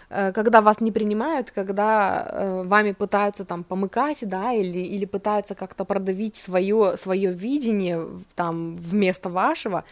[0.09, 5.55] э, когда вас не принимают, когда э, вами пытаются там помыкать, да, или, или пытаются
[5.55, 9.83] как-то продавить свое, свое видение там вместо вашего,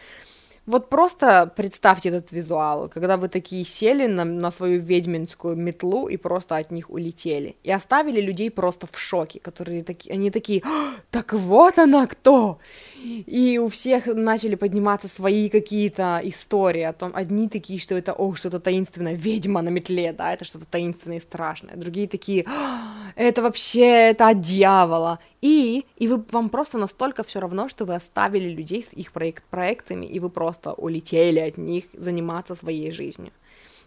[0.70, 6.16] вот просто представьте этот визуал, когда вы такие сели на, на свою ведьминскую метлу и
[6.16, 7.56] просто от них улетели.
[7.64, 12.58] И оставили людей просто в шоке, которые такие, они такие, «А, так вот она кто!
[13.04, 18.34] И у всех начали подниматься свои какие-то истории о том, одни такие, что это, о,
[18.34, 23.42] что-то таинственное, ведьма на метле, да, это что-то таинственное и страшное, другие такие, «А, это
[23.42, 28.48] вообще, это от дьявола, и, и вы, вам просто настолько все равно, что вы оставили
[28.48, 33.32] людей с их проект, проектами, и вы просто улетели от них заниматься своей жизнью.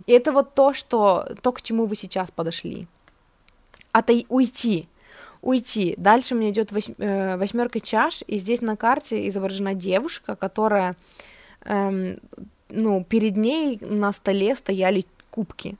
[0.05, 2.87] И это вот то, что, то, к чему вы сейчас подошли.
[3.91, 4.87] От уйти,
[5.41, 5.95] уйти.
[5.97, 10.95] Дальше у меня идет э, восьмерка чаш, и здесь на карте изображена девушка, которая,
[11.65, 12.17] эм,
[12.69, 15.75] ну, перед ней на столе стояли кубки,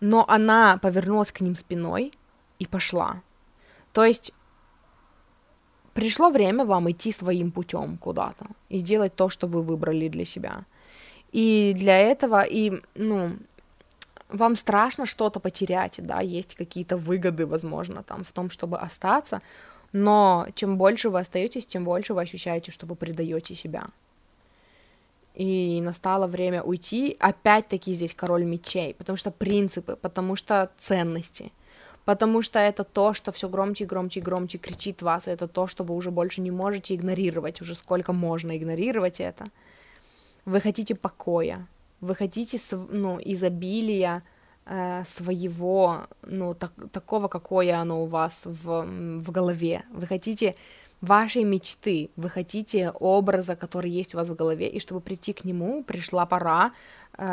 [0.00, 2.12] но она повернулась к ним спиной
[2.62, 3.22] и пошла.
[3.92, 4.32] То есть
[5.94, 10.64] пришло время вам идти своим путем куда-то и делать то, что вы выбрали для себя.
[11.32, 13.36] И для этого, и, ну,
[14.28, 19.40] вам страшно что-то потерять, да, есть какие-то выгоды, возможно, там, в том, чтобы остаться,
[19.92, 23.86] но чем больше вы остаетесь, тем больше вы ощущаете, что вы предаете себя.
[25.34, 31.52] И настало время уйти, опять-таки здесь король мечей, потому что принципы, потому что ценности,
[32.04, 35.66] потому что это то, что все громче и громче и громче кричит вас, это то,
[35.66, 39.46] что вы уже больше не можете игнорировать, уже сколько можно игнорировать это.
[40.44, 41.66] Вы хотите покоя,
[42.00, 42.58] вы хотите
[42.90, 44.22] ну, изобилия
[44.66, 48.84] э, своего, ну, так, такого, какое оно у вас в,
[49.20, 49.84] в голове.
[49.92, 50.56] Вы хотите
[51.00, 55.44] вашей мечты, вы хотите образа, который есть у вас в голове, и чтобы прийти к
[55.44, 56.72] нему, пришла пора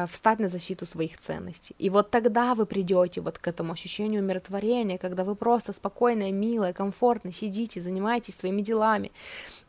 [0.07, 1.75] встать на защиту своих ценностей.
[1.80, 6.73] И вот тогда вы придете вот к этому ощущению умиротворения, когда вы просто спокойно, мило,
[6.73, 9.11] комфортно сидите, занимаетесь своими делами,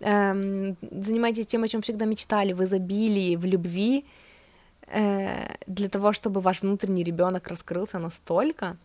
[0.01, 4.05] э, занимаетесь тем, о чем всегда мечтали, в изобилии, в любви,
[4.89, 8.77] э, для того, чтобы ваш внутренний ребенок раскрылся настолько,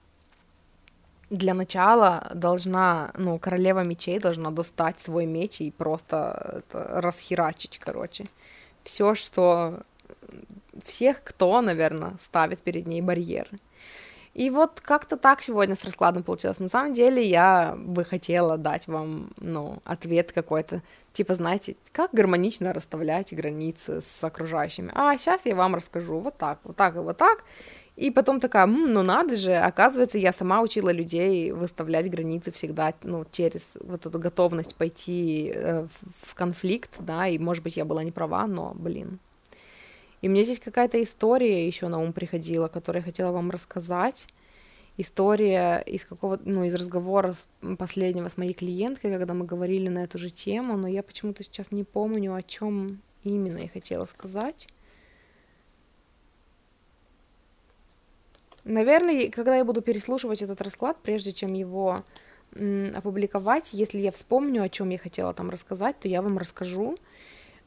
[1.32, 8.26] для начала должна, ну, королева мечей должна достать свой меч и просто это, расхерачить, короче.
[8.84, 9.80] Все, что...
[10.84, 13.60] Всех, кто, наверное, ставит перед ней барьеры.
[14.36, 16.60] И вот как-то так сегодня с раскладом получилось.
[16.60, 20.82] На самом деле я бы хотела дать вам, ну, ответ какой-то,
[21.14, 24.92] типа, знаете, как гармонично расставлять границы с окружающими.
[24.94, 27.46] А сейчас я вам расскажу вот так, вот так и вот так.
[27.96, 32.94] И потом такая, М, ну надо же, оказывается, я сама учила людей выставлять границы всегда,
[33.04, 35.88] ну, через вот эту готовность пойти э,
[36.24, 39.20] в конфликт, да, и, может быть, я была не права, но, блин,
[40.26, 44.28] и мне здесь какая-то история еще на ум приходила, которую я хотела вам рассказать.
[44.98, 47.48] История из какого ну, из разговора с
[47.78, 51.70] последнего с моей клиенткой, когда мы говорили на эту же тему, но я почему-то сейчас
[51.70, 54.68] не помню, о чем именно я хотела сказать.
[58.64, 62.04] Наверное, когда я буду переслушивать этот расклад, прежде чем его
[62.96, 66.98] опубликовать, если я вспомню, о чем я хотела там рассказать, то я вам расскажу.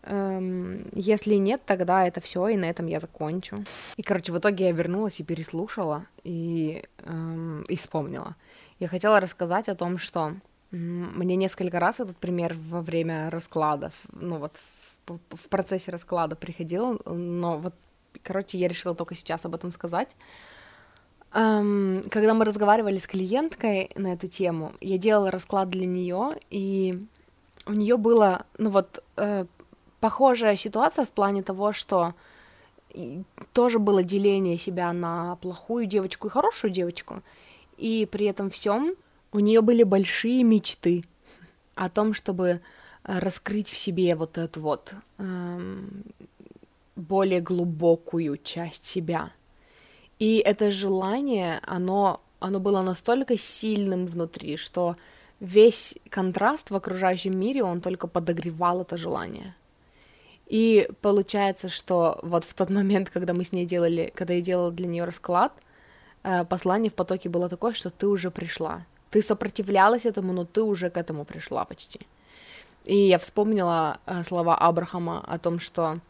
[0.03, 3.65] Эм, если нет, тогда это все, и на этом я закончу.
[3.97, 8.37] И, короче, в итоге я вернулась и переслушала, и, эм, и вспомнила.
[8.79, 10.35] Я хотела рассказать о том, что
[10.71, 14.57] мне несколько раз этот пример во время раскладов, ну вот
[15.07, 17.75] в, в процессе расклада приходил, но вот,
[18.23, 20.15] короче, я решила только сейчас об этом сказать.
[21.33, 27.05] Um, когда мы разговаривали с клиенткой на эту тему, я делала расклад для нее, и
[27.67, 29.45] у нее было, ну вот, э,
[30.01, 32.15] похожая ситуация в плане того, что
[33.53, 37.23] тоже было деление себя на плохую девочку и хорошую девочку,
[37.77, 38.95] и при этом всем
[39.31, 41.05] У нее были большие мечты
[41.75, 42.59] о том, чтобы э,
[43.05, 46.03] раскрыть в себе вот эту вот эм,
[46.97, 49.31] более глубокую часть себя.
[50.19, 54.97] И это желание, оно, оно было настолько сильным внутри, что
[55.41, 59.55] весь контраст в окружающем мире, он только подогревал это желание.
[60.49, 64.73] И получается, что вот в тот момент, когда мы с ней делали, когда я делала
[64.73, 65.53] для нее расклад,
[66.25, 68.87] э, послание в потоке было такое, что ты уже пришла.
[69.11, 72.01] Ты сопротивлялась этому, но ты уже к этому пришла почти.
[72.85, 76.01] И я вспомнила э, слова Абрахама о том, что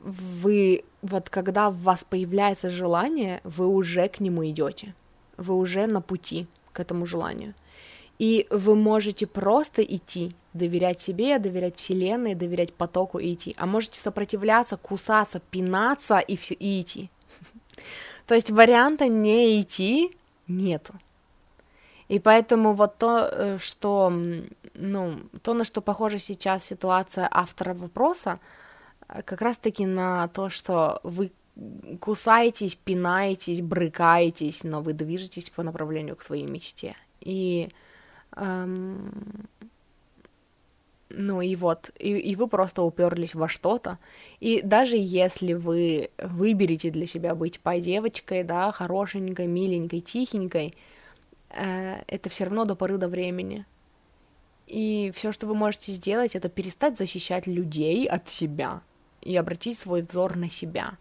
[0.00, 4.94] вы, вот когда в вас появляется желание, вы уже к нему идете,
[5.36, 7.54] вы уже на пути к этому желанию.
[8.18, 13.54] И вы можете просто идти, доверять себе, доверять Вселенной, доверять потоку и идти.
[13.58, 17.10] А можете сопротивляться, кусаться, пинаться и, все, и идти.
[18.26, 20.94] То есть варианта не идти нету.
[22.08, 24.12] И поэтому вот то, э, что,
[24.74, 28.38] ну, то, на что похожа сейчас ситуация автора вопроса,
[29.08, 31.32] э, как раз-таки на то, что вы
[32.00, 36.96] кусаетесь, пинаетесь, брыкаетесь, но вы движетесь по направлению к своей мечте.
[37.20, 37.70] И
[41.16, 43.98] ну и вот, и, и вы просто уперлись во что-то.
[44.40, 50.74] И даже если вы выберете для себя быть по девочкой, да, хорошенькой, миленькой, тихенькой,
[51.54, 53.64] Э, это все равно до поры до времени.
[54.66, 58.82] И все, что вы можете сделать, это перестать защищать людей от себя
[59.20, 60.96] и обратить свой взор на себя.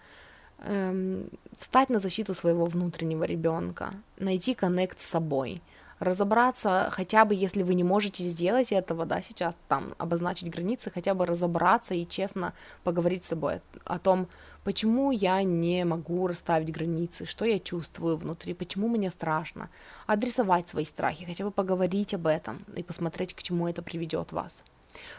[0.60, 5.62] Эм, встать на защиту своего внутреннего ребенка, найти коннект с собой,
[6.00, 11.14] разобраться, хотя бы если вы не можете сделать этого, да, сейчас там обозначить границы, хотя
[11.14, 14.28] бы разобраться и честно поговорить с собой о том,
[14.64, 19.70] почему я не могу расставить границы, что я чувствую внутри, почему мне страшно,
[20.08, 24.64] адресовать свои страхи, хотя бы поговорить об этом и посмотреть, к чему это приведет вас.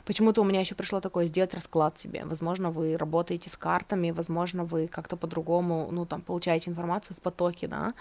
[0.05, 2.25] Почему-то у меня еще пришло такое сделать расклад себе.
[2.25, 7.67] Возможно, вы работаете с картами, возможно, вы как-то по-другому, ну, там, получаете информацию в потоке,
[7.67, 7.95] да,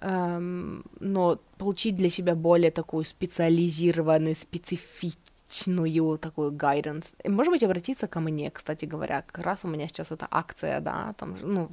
[0.00, 7.14] но получить для себя более такую специализированную, специфичную такую guidance.
[7.24, 11.14] Может быть, обратиться ко мне, кстати говоря, как раз у меня сейчас эта акция, да,
[11.16, 11.70] там, ну,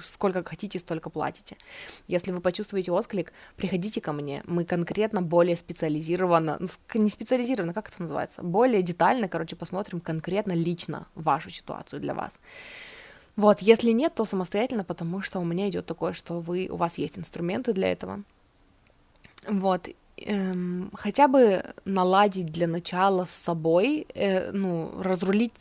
[0.00, 1.56] сколько хотите, столько платите.
[2.08, 7.88] Если вы почувствуете отклик, приходите ко мне, мы конкретно более специализированно, ну, не специализированно, как
[7.88, 12.38] это называется, более детально, короче, посмотрим конкретно лично вашу ситуацию для вас.
[13.36, 16.98] Вот, если нет, то самостоятельно, потому что у меня идет такое, что вы, у вас
[16.98, 18.22] есть инструменты для этого.
[19.48, 25.54] Вот, эм, хотя бы наладить для начала с собой, э, ну, разрулить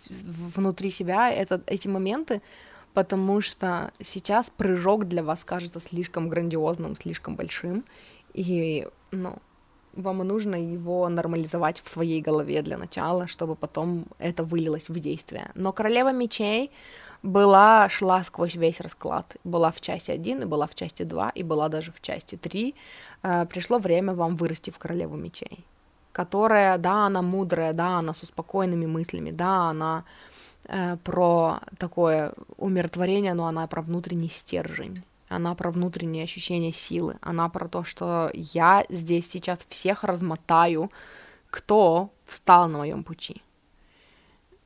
[0.55, 2.41] внутри себя это, эти моменты,
[2.93, 7.85] потому что сейчас прыжок для вас кажется слишком грандиозным, слишком большим,
[8.33, 9.37] и, ну,
[9.93, 15.51] вам нужно его нормализовать в своей голове для начала, чтобы потом это вылилось в действие.
[15.55, 16.71] Но королева мечей
[17.23, 19.35] была, шла сквозь весь расклад.
[19.43, 22.75] Была в части 1, и была в части 2, и была даже в части 3.
[23.23, 25.65] Э, пришло время вам вырасти в королеву мечей,
[26.11, 30.03] которая, да, она мудрая, да, она с успокоенными мыслями, да, она
[30.65, 35.03] э, про такое умиротворение, но она про внутренний стержень.
[35.29, 37.17] Она про внутреннее ощущение силы.
[37.21, 40.91] Она про то, что я здесь сейчас всех размотаю,
[41.51, 43.43] кто встал на моем пути.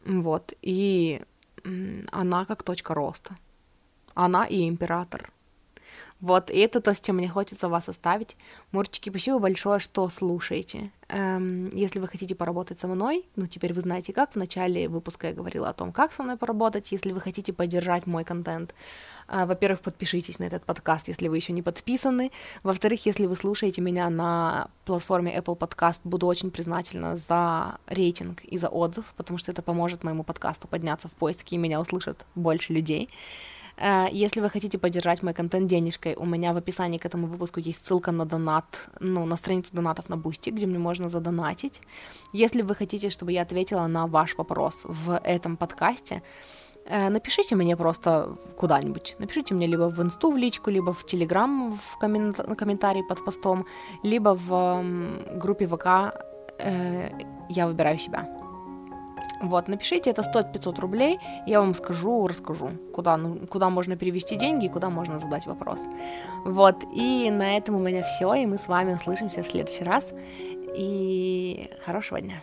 [0.05, 0.53] Вот.
[0.61, 1.21] И
[2.11, 3.37] она как точка роста.
[4.15, 5.31] Она и император.
[6.23, 8.37] Вот, это то, с чем мне хочется вас оставить.
[8.71, 10.89] Мурчики, спасибо большое, что слушаете.
[11.09, 14.31] Эм, если вы хотите поработать со мной, ну, теперь вы знаете как.
[14.31, 16.93] В начале выпуска я говорила о том, как со мной поработать.
[16.93, 18.73] Если вы хотите поддержать мой контент,
[19.27, 22.31] во-первых, подпишитесь на этот подкаст, если вы еще не подписаны.
[22.63, 28.57] Во-вторых, если вы слушаете меня на платформе Apple Podcast, буду очень признательна за рейтинг и
[28.57, 32.73] за отзыв, потому что это поможет моему подкасту подняться в поиске, и меня услышат больше
[32.73, 33.09] людей.
[33.77, 37.59] Э, если вы хотите поддержать мой контент денежкой, у меня в описании к этому выпуску
[37.59, 41.81] есть ссылка на донат, ну, на страницу донатов на Boosty, где мне можно задонатить.
[42.33, 46.21] Если вы хотите, чтобы я ответила на ваш вопрос в этом подкасте,
[46.89, 49.15] напишите мне просто куда-нибудь.
[49.19, 53.65] Напишите мне либо в инсту в личку, либо в телеграм в коммент- комментарии под постом,
[54.03, 54.83] либо в
[55.35, 56.13] группе ВК
[56.59, 57.09] э,
[57.49, 58.27] «Я выбираю себя».
[59.41, 64.37] Вот, напишите, это стоит 500 рублей, я вам скажу, расскажу, куда, ну, куда можно перевести
[64.37, 65.81] деньги и куда можно задать вопрос.
[66.45, 70.13] Вот, и на этом у меня все, и мы с вами услышимся в следующий раз,
[70.77, 72.41] и хорошего дня.